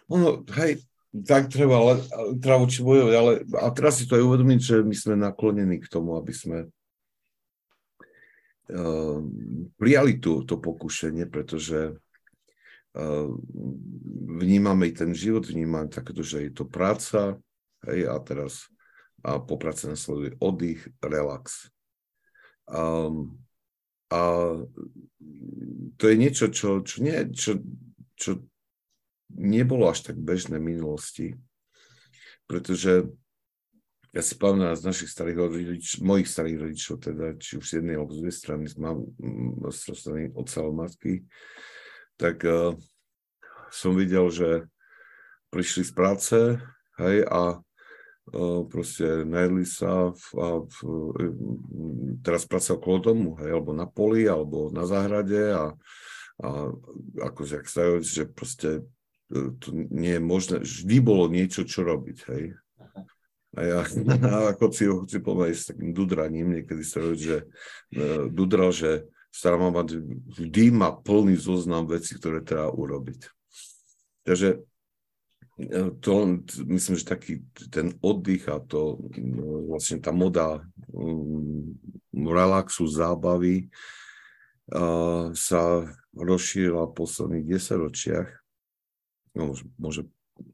No, 0.07 0.43
hej, 0.61 0.83
tak 1.25 1.49
treba, 1.49 1.81
ale, 1.81 1.93
treba 2.37 2.63
učiť 2.63 2.81
bojovať, 2.83 3.13
ale 3.17 3.31
a 3.59 3.67
teraz 3.73 3.99
si 3.99 4.05
to 4.05 4.15
aj 4.15 4.23
uvedomiť, 4.23 4.59
že 4.61 4.75
my 4.85 4.95
sme 4.95 5.15
naklonení 5.17 5.81
k 5.83 5.91
tomu, 5.91 6.15
aby 6.15 6.31
sme 6.31 6.69
uh, 8.71 9.19
prijali 9.75 10.19
tú, 10.21 10.43
to 10.47 10.61
pokušenie, 10.61 11.27
pretože 11.27 11.97
uh, 11.97 13.29
vnímame 14.37 14.91
ten 14.95 15.11
život, 15.11 15.49
vnímame 15.49 15.89
takéto, 15.91 16.23
že 16.23 16.47
je 16.47 16.51
to 16.55 16.63
práca, 16.67 17.35
hej, 17.87 18.07
a 18.07 18.15
teraz 18.23 18.69
a 19.25 19.41
po 19.41 19.57
práce 19.57 19.89
nasleduje 19.89 20.37
oddych, 20.39 20.87
relax. 21.01 21.73
Um, 22.69 23.41
a 24.07 24.21
to 25.97 26.03
je 26.07 26.15
niečo, 26.15 26.47
čo, 26.47 26.79
čo, 26.85 27.03
nie, 27.03 27.27
čo, 27.35 27.59
čo 28.15 28.39
nebolo 29.35 29.91
až 29.91 30.11
tak 30.11 30.17
bežné 30.17 30.59
v 30.59 30.75
minulosti, 30.75 31.27
pretože 32.47 33.11
ja 34.15 34.23
si 34.23 34.39
pamätám 34.39 34.73
z 34.79 34.87
našich 34.87 35.11
starých 35.11 35.37
rodičov, 35.37 35.99
mojich 36.01 36.31
starých 36.31 36.57
rodičov, 36.63 36.95
teda, 37.03 37.25
či 37.37 37.59
už 37.59 37.65
z 37.67 37.73
jednej 37.83 37.99
alebo 37.99 38.15
z 38.15 38.19
druhej 38.23 38.37
strany, 38.39 38.63
mám 38.79 38.97
z 39.67 39.77
strany 39.93 40.31
otca 40.31 40.63
a 40.63 40.71
matky, 40.71 41.27
tak 42.15 42.41
uh, 42.47 42.73
som 43.69 43.93
videl, 43.93 44.31
že 44.31 44.65
prišli 45.51 45.83
z 45.85 45.91
práce, 45.91 46.37
hej, 46.97 47.17
a 47.27 47.61
proste 48.67 49.23
najedli 49.23 49.63
sa 49.63 50.11
a 50.11 50.47
teraz 52.21 52.43
pracoval 52.43 52.77
okolo 52.79 52.97
domu, 52.99 53.29
hej, 53.39 53.55
alebo 53.55 53.71
na 53.71 53.87
poli, 53.87 54.27
alebo 54.27 54.67
na 54.67 54.83
záhrade 54.83 55.55
a, 55.55 55.71
a 56.43 56.49
akože 57.23 57.63
ak 57.63 57.67
sa 57.71 57.87
že 58.03 58.27
proste 58.27 58.83
e, 59.31 59.55
to 59.63 59.71
nie 59.71 60.19
je 60.19 60.21
možné, 60.21 60.55
vždy 60.59 60.97
bolo 60.99 61.31
niečo, 61.31 61.63
čo 61.63 61.87
robiť, 61.87 62.17
hej. 62.35 62.45
A 63.55 63.59
ja 63.63 63.79
a 64.35 64.51
ako 64.51 64.65
si 64.75 64.83
ho 64.91 65.07
chci 65.07 65.17
povedať 65.23 65.55
s 65.55 65.69
takým 65.71 65.95
dudraním, 65.95 66.59
niekedy 66.59 66.83
sa 66.83 66.99
hovorí, 66.99 67.17
že 67.17 67.37
uh, 67.95 68.27
dudral, 68.27 68.75
že 68.75 69.07
stará 69.31 69.55
mama 69.55 69.87
vždy 69.87 70.63
má 70.69 70.91
plný 70.93 71.39
zoznam 71.39 71.87
vecí, 71.87 72.17
ktoré 72.19 72.43
treba 72.43 72.69
urobiť. 72.69 73.31
Takže 74.27 74.61
to, 76.01 76.11
myslím, 76.69 76.95
že 77.01 77.05
taký 77.05 77.41
ten 77.73 77.97
oddych 78.05 78.45
a 78.45 78.61
to 78.61 79.01
vlastne 79.65 79.97
tá 79.97 80.13
moda 80.13 80.61
um, 80.93 81.73
relaxu, 82.13 82.85
zábavy 82.85 83.65
uh, 84.69 85.33
sa 85.33 85.89
rozšírila 86.13 86.85
v 86.85 86.97
posledných 86.97 87.45
desaťročiach, 87.57 88.29
no, 89.33 89.57
môže 89.81 90.05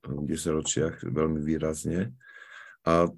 v 0.07 0.23
desaťročiach 0.23 1.03
veľmi 1.03 1.43
výrazne 1.43 2.15
a 2.87 3.11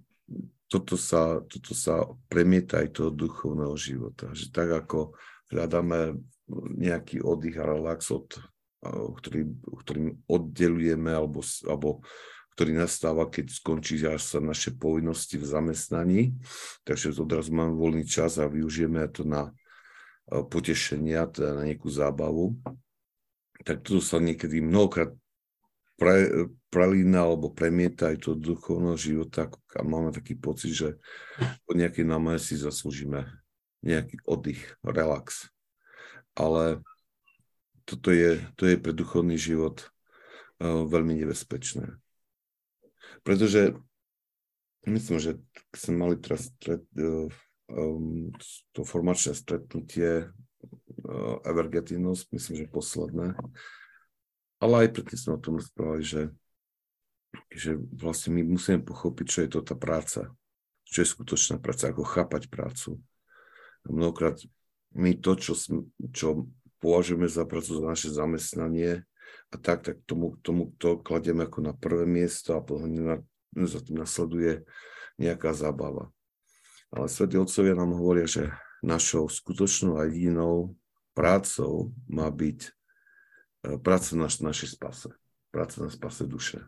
toto 0.65 0.97
sa, 0.97 1.45
toto 1.45 1.77
sa 1.77 2.09
premieta 2.25 2.81
aj 2.81 2.97
toho 2.97 3.13
duchovného 3.13 3.77
života. 3.77 4.33
Že 4.33 4.45
tak 4.49 4.69
ako 4.73 5.13
hľadáme 5.53 6.17
nejaký 6.81 7.21
oddych 7.21 7.61
a 7.61 7.69
relax 7.69 8.09
od 8.09 8.25
ktorý, 8.91 9.41
ktorým 9.85 10.07
oddelujeme 10.29 11.11
alebo, 11.11 11.41
alebo 11.65 12.05
ktorý 12.55 12.71
nastáva, 12.71 13.27
keď 13.27 13.51
skončí 13.51 13.99
sa 14.15 14.39
naše 14.39 14.71
povinnosti 14.71 15.35
v 15.35 15.45
zamestnaní. 15.49 16.21
Takže 16.87 17.19
odrazu 17.19 17.51
máme 17.51 17.75
voľný 17.75 18.07
čas 18.07 18.39
a 18.39 18.47
využijeme 18.47 19.03
to 19.11 19.27
na 19.27 19.51
potešenia, 20.25 21.27
teda 21.27 21.51
na 21.51 21.63
nejakú 21.67 21.91
zábavu. 21.91 22.55
Tak 23.61 23.83
toto 23.83 23.99
sa 23.99 24.23
niekedy 24.23 24.63
mnohokrát 24.63 25.11
pre, 25.99 26.47
pralína 26.71 27.27
alebo 27.27 27.51
premieta 27.51 28.11
aj 28.11 28.23
to 28.23 28.31
duchovného 28.35 28.99
života 28.99 29.47
a 29.75 29.81
máme 29.83 30.11
taký 30.11 30.35
pocit, 30.35 30.75
že 30.75 30.89
po 31.63 31.71
nejakej 31.75 32.03
námahe 32.03 32.39
si 32.39 32.59
zaslúžime 32.59 33.27
nejaký 33.83 34.19
oddych, 34.27 34.63
relax. 34.83 35.51
Ale 36.35 36.83
toto 37.85 38.09
je, 38.09 38.41
to 38.57 38.65
je 38.65 38.81
pre 38.81 38.91
duchovný 38.91 39.37
život 39.37 39.85
uh, 40.59 40.83
veľmi 40.89 41.21
nebezpečné. 41.21 41.95
Pretože 43.21 43.77
myslím, 44.89 45.17
že 45.21 45.37
sme 45.77 45.95
mali 46.01 46.15
teraz 46.17 46.49
stret, 46.49 46.81
uh, 46.97 47.29
um, 47.69 48.33
to 48.73 48.81
formačné 48.81 49.37
stretnutie 49.37 50.29
uh, 50.29 51.37
Evergetinos, 51.45 52.25
myslím, 52.33 52.65
že 52.65 52.73
posledné, 52.73 53.37
ale 54.57 54.73
aj 54.85 54.93
predtým 54.97 55.19
sme 55.21 55.37
o 55.37 55.43
tom 55.43 55.61
rozprávali, 55.61 56.01
že, 56.01 56.23
že 57.53 57.77
vlastne 57.93 58.33
my 58.33 58.57
musíme 58.57 58.81
pochopiť, 58.81 59.25
čo 59.29 59.39
je 59.45 59.49
to 59.53 59.59
tá 59.61 59.77
práca, 59.77 60.33
čo 60.89 60.97
je 61.05 61.11
skutočná 61.13 61.61
práca, 61.61 61.93
ako 61.93 62.01
chápať 62.01 62.49
prácu. 62.49 62.97
Mnohokrát 63.85 64.41
my 64.95 65.13
to, 65.19 65.37
čo, 65.37 65.53
sme, 65.53 65.85
čo 66.15 66.49
považujeme 66.85 67.25
za 67.25 67.49
prácu 67.49 67.81
za 67.81 67.83
naše 67.89 68.09
zamestnanie 68.13 69.01
a 69.49 69.55
tak, 69.57 69.81
tak 69.81 70.05
tomu, 70.05 70.37
to 70.77 71.01
kladieme 71.01 71.49
ako 71.49 71.65
na 71.65 71.73
prvé 71.73 72.05
miesto 72.05 72.53
a 72.53 72.61
potom 72.61 72.93
za 73.57 73.81
tým 73.81 73.97
nasleduje 73.97 74.61
nejaká 75.17 75.57
zábava. 75.57 76.13
Ale 76.93 77.09
svätí 77.09 77.41
otcovia 77.41 77.73
nám 77.73 77.97
hovoria, 77.97 78.29
že 78.29 78.53
našou 78.85 79.25
skutočnou 79.25 79.97
a 79.97 80.05
jedinou 80.05 80.77
prácou 81.17 81.89
má 82.05 82.29
byť 82.29 82.59
e, 82.61 82.69
práca 83.81 84.13
na 84.13 84.29
našej 84.29 84.77
spase. 84.77 85.09
Práca 85.49 85.81
na 85.81 85.89
spase 85.89 86.29
duše. 86.29 86.61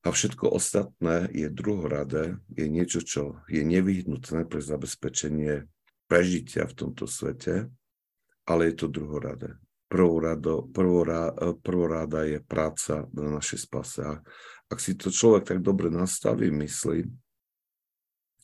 A 0.00 0.08
všetko 0.08 0.48
ostatné 0.48 1.28
je 1.28 1.52
druhoradé, 1.52 2.40
je 2.56 2.64
niečo, 2.64 3.04
čo 3.04 3.44
je 3.52 3.60
nevyhnutné 3.60 4.48
pre 4.48 4.64
zabezpečenie 4.64 5.68
prežitia 6.08 6.64
v 6.64 6.72
tomto 6.72 7.04
svete 7.04 7.68
ale 8.50 8.74
je 8.74 8.82
to 8.82 8.86
druhoradé. 8.90 9.54
Prvorado, 9.86 10.66
prvorá, 10.70 11.30
prvoráda 11.62 12.26
je 12.26 12.42
práca 12.42 13.06
na 13.14 13.38
našej 13.38 13.70
spase. 13.70 14.02
A 14.02 14.18
ak 14.70 14.78
si 14.78 14.98
to 14.98 15.10
človek 15.10 15.46
tak 15.54 15.58
dobre 15.62 15.90
nastaví, 15.90 16.50
myslí, 16.50 17.06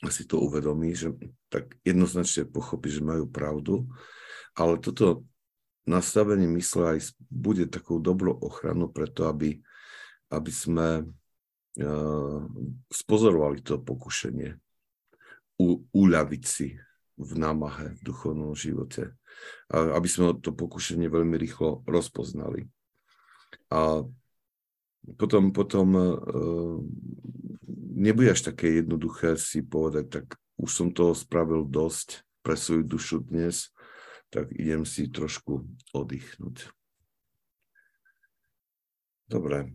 a 0.04 0.08
si 0.12 0.28
to 0.28 0.38
uvedomí, 0.42 0.92
že 0.92 1.10
tak 1.48 1.72
jednoznačne 1.82 2.46
pochopí, 2.46 2.92
že 2.92 3.00
majú 3.00 3.26
pravdu, 3.26 3.88
ale 4.52 4.76
toto 4.76 5.24
nastavenie 5.88 6.50
mysle 6.58 6.98
aj 6.98 7.16
bude 7.30 7.64
takou 7.70 8.02
dobrou 8.02 8.36
ochranou 8.36 8.92
preto, 8.92 9.24
aby, 9.30 9.56
aby 10.28 10.52
sme 10.52 11.06
uh, 11.06 12.40
spozorovali 12.92 13.64
to 13.64 13.80
pokušenie, 13.80 14.52
u, 15.56 15.80
uľaviť 15.94 16.42
si 16.44 16.76
v 17.16 17.30
námahe 17.32 17.96
v 17.96 18.00
duchovnom 18.04 18.52
živote. 18.52 19.16
Aby 19.70 20.08
sme 20.08 20.36
to 20.38 20.54
pokušenie 20.54 21.10
veľmi 21.10 21.34
rýchlo 21.38 21.82
rozpoznali. 21.86 22.70
A 23.70 24.06
potom, 25.18 25.54
potom 25.54 25.88
uh, 25.94 26.78
nebude 27.96 28.34
až 28.34 28.50
také 28.52 28.82
jednoduché 28.82 29.38
si 29.38 29.62
povedať, 29.62 30.06
tak 30.10 30.26
už 30.58 30.70
som 30.70 30.88
toho 30.90 31.14
spravil 31.14 31.64
dosť 31.66 32.26
pre 32.42 32.54
svoju 32.58 32.82
dušu 32.86 33.16
dnes, 33.26 33.70
tak 34.30 34.50
idem 34.54 34.82
si 34.82 35.06
trošku 35.06 35.66
oddychnúť. 35.94 36.70
Dobre, 39.26 39.74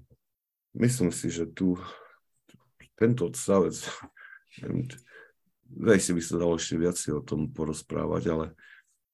myslím 0.75 1.11
si, 1.11 1.27
že 1.27 1.47
tu 1.47 1.75
tento 2.95 3.27
odstavec, 3.27 3.75
neviem, 4.61 4.87
si 5.97 6.11
by 6.13 6.21
sa 6.21 6.35
dalo 6.37 6.55
ešte 6.55 6.75
viac 6.77 6.95
o 7.11 7.21
tom 7.25 7.49
porozprávať, 7.49 8.23
ale 8.31 8.45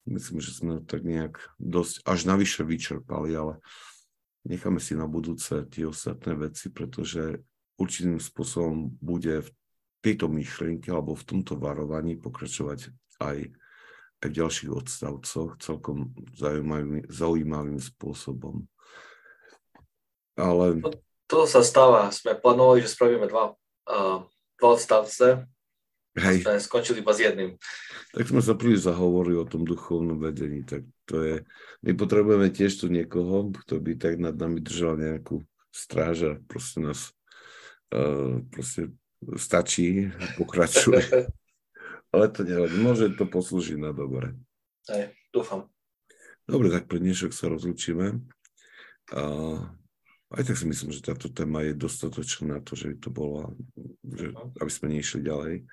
myslím, 0.08 0.40
že 0.40 0.52
sme 0.56 0.74
tak 0.84 1.04
nejak 1.04 1.38
dosť 1.60 2.04
až 2.08 2.20
navyše 2.26 2.64
vyčerpali, 2.64 3.36
ale 3.36 3.60
necháme 4.48 4.80
si 4.80 4.96
na 4.96 5.06
budúce 5.06 5.68
tie 5.68 5.86
ostatné 5.86 6.34
veci, 6.36 6.72
pretože 6.72 7.44
určitým 7.78 8.18
spôsobom 8.18 8.96
bude 8.98 9.44
v 9.46 9.50
tejto 10.02 10.32
myšlienke 10.32 10.90
alebo 10.90 11.14
v 11.14 11.28
tomto 11.28 11.60
varovaní 11.60 12.16
pokračovať 12.16 12.90
aj 13.22 13.38
aj 14.18 14.30
v 14.30 14.34
ďalších 14.34 14.72
odstavcoch 14.74 15.62
celkom 15.62 16.10
zaujímavým, 16.34 17.06
zaujímavým 17.06 17.78
spôsobom. 17.78 18.66
Ale... 20.38 20.82
To, 20.82 20.92
to 21.30 21.38
sa 21.46 21.62
stáva. 21.62 22.10
Sme 22.10 22.34
plánovali, 22.34 22.82
že 22.82 22.94
spravíme 22.94 23.30
dva, 23.30 23.54
uh, 23.90 24.26
dva 24.58 24.68
odstavce. 24.74 25.46
Hej. 26.18 26.42
Sme 26.42 26.58
skončili 26.58 27.06
iba 27.06 27.14
s 27.14 27.22
jedným. 27.22 27.50
Tak 28.10 28.26
sme 28.26 28.42
sa 28.42 28.58
príliš 28.58 28.90
zahovorili 28.90 29.38
o 29.38 29.46
tom 29.46 29.70
duchovnom 29.70 30.18
vedení. 30.18 30.66
Tak 30.66 30.82
to 31.06 31.22
je... 31.22 31.36
My 31.86 31.94
potrebujeme 31.94 32.50
tiež 32.50 32.82
tu 32.82 32.90
niekoho, 32.90 33.54
kto 33.54 33.78
by 33.78 33.94
tak 33.94 34.18
nad 34.18 34.34
nami 34.34 34.58
držal 34.58 34.98
nejakú 34.98 35.46
stráž 35.70 36.18
a 36.26 36.32
proste 36.50 36.82
nás 36.82 37.14
uh, 37.94 38.42
proste 38.50 38.90
stačí, 39.38 40.10
pokračuje. 40.42 41.30
Ale 42.10 42.26
to 42.34 42.42
nevadí, 42.42 42.76
môže 42.82 43.14
to 43.14 43.30
poslúžiť 43.30 43.78
na 43.78 43.94
dobre. 43.94 44.34
Aj, 44.90 45.14
dúfam. 45.30 45.70
Dobre, 46.48 46.72
tak 46.72 46.88
pre 46.88 46.98
dnešok 46.98 47.36
sa 47.36 47.52
rozlučíme. 47.52 48.24
A 49.12 49.22
aj 50.28 50.44
tak 50.44 50.56
si 50.60 50.66
myslím, 50.68 50.92
že 50.96 51.04
táto 51.04 51.28
téma 51.32 51.64
je 51.64 51.76
dostatočná 51.76 52.58
na 52.58 52.60
to, 52.64 52.76
že 52.76 52.92
by 52.92 52.96
to 53.00 53.10
bola, 53.12 53.52
že, 54.04 54.32
aby 54.60 54.72
sme 54.72 54.88
nešli 54.96 55.24
ďalej. 55.24 55.68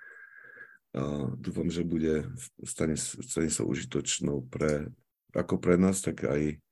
Dúfam, 1.34 1.66
že 1.66 1.82
bude, 1.82 2.30
stane, 2.62 2.94
stane 2.94 3.50
sa 3.50 3.66
užitočnou 3.66 4.46
pre, 4.46 4.94
ako 5.34 5.58
pre 5.58 5.74
nás, 5.74 5.98
tak 5.98 6.22
aj 6.22 6.62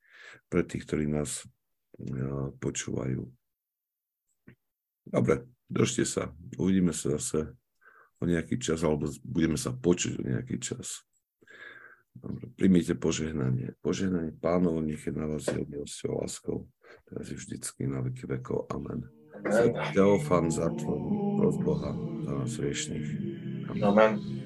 pre 0.46 0.62
tých, 0.62 0.87
ktorí 0.87 1.11
nás 1.11 1.42
počúvajú. 2.62 3.26
Dobre, 5.11 5.42
držte 5.66 6.06
sa. 6.06 6.30
Uvidíme 6.54 6.94
sa 6.94 7.18
zase 7.18 7.50
o 8.22 8.24
nejaký 8.24 8.62
čas, 8.62 8.87
alebo 8.87 9.11
budeme 9.26 9.58
sa 9.58 9.74
počuť 9.74 10.22
o 10.22 10.22
nejaký 10.22 10.62
čas. 10.62 11.02
Dobre, 12.14 12.46
primite 12.54 12.94
požehnanie. 12.94 13.74
Požehnanie 13.82 14.30
pánov, 14.38 14.78
nech 14.87 15.02
je 15.02 15.11
na 15.11 15.26
vás 15.26 15.50
jeho 15.50 15.66
milosťou 15.66 16.22
láskou, 16.22 16.70
teraz 17.11 17.26
je 17.26 17.37
vždycky 17.42 17.90
na 17.90 18.06
veky 18.06 18.30
vekov. 18.38 18.70
Amen. 18.70 19.11
Teofan 19.90 20.46
za 20.46 20.70
tvoj 20.70 21.00
pros 21.42 21.58
Boha, 21.58 21.90
za 22.22 22.32
nás 22.38 22.52
riešných. 22.54 23.11
Amen. 23.80 23.85
Amen. 23.85 24.41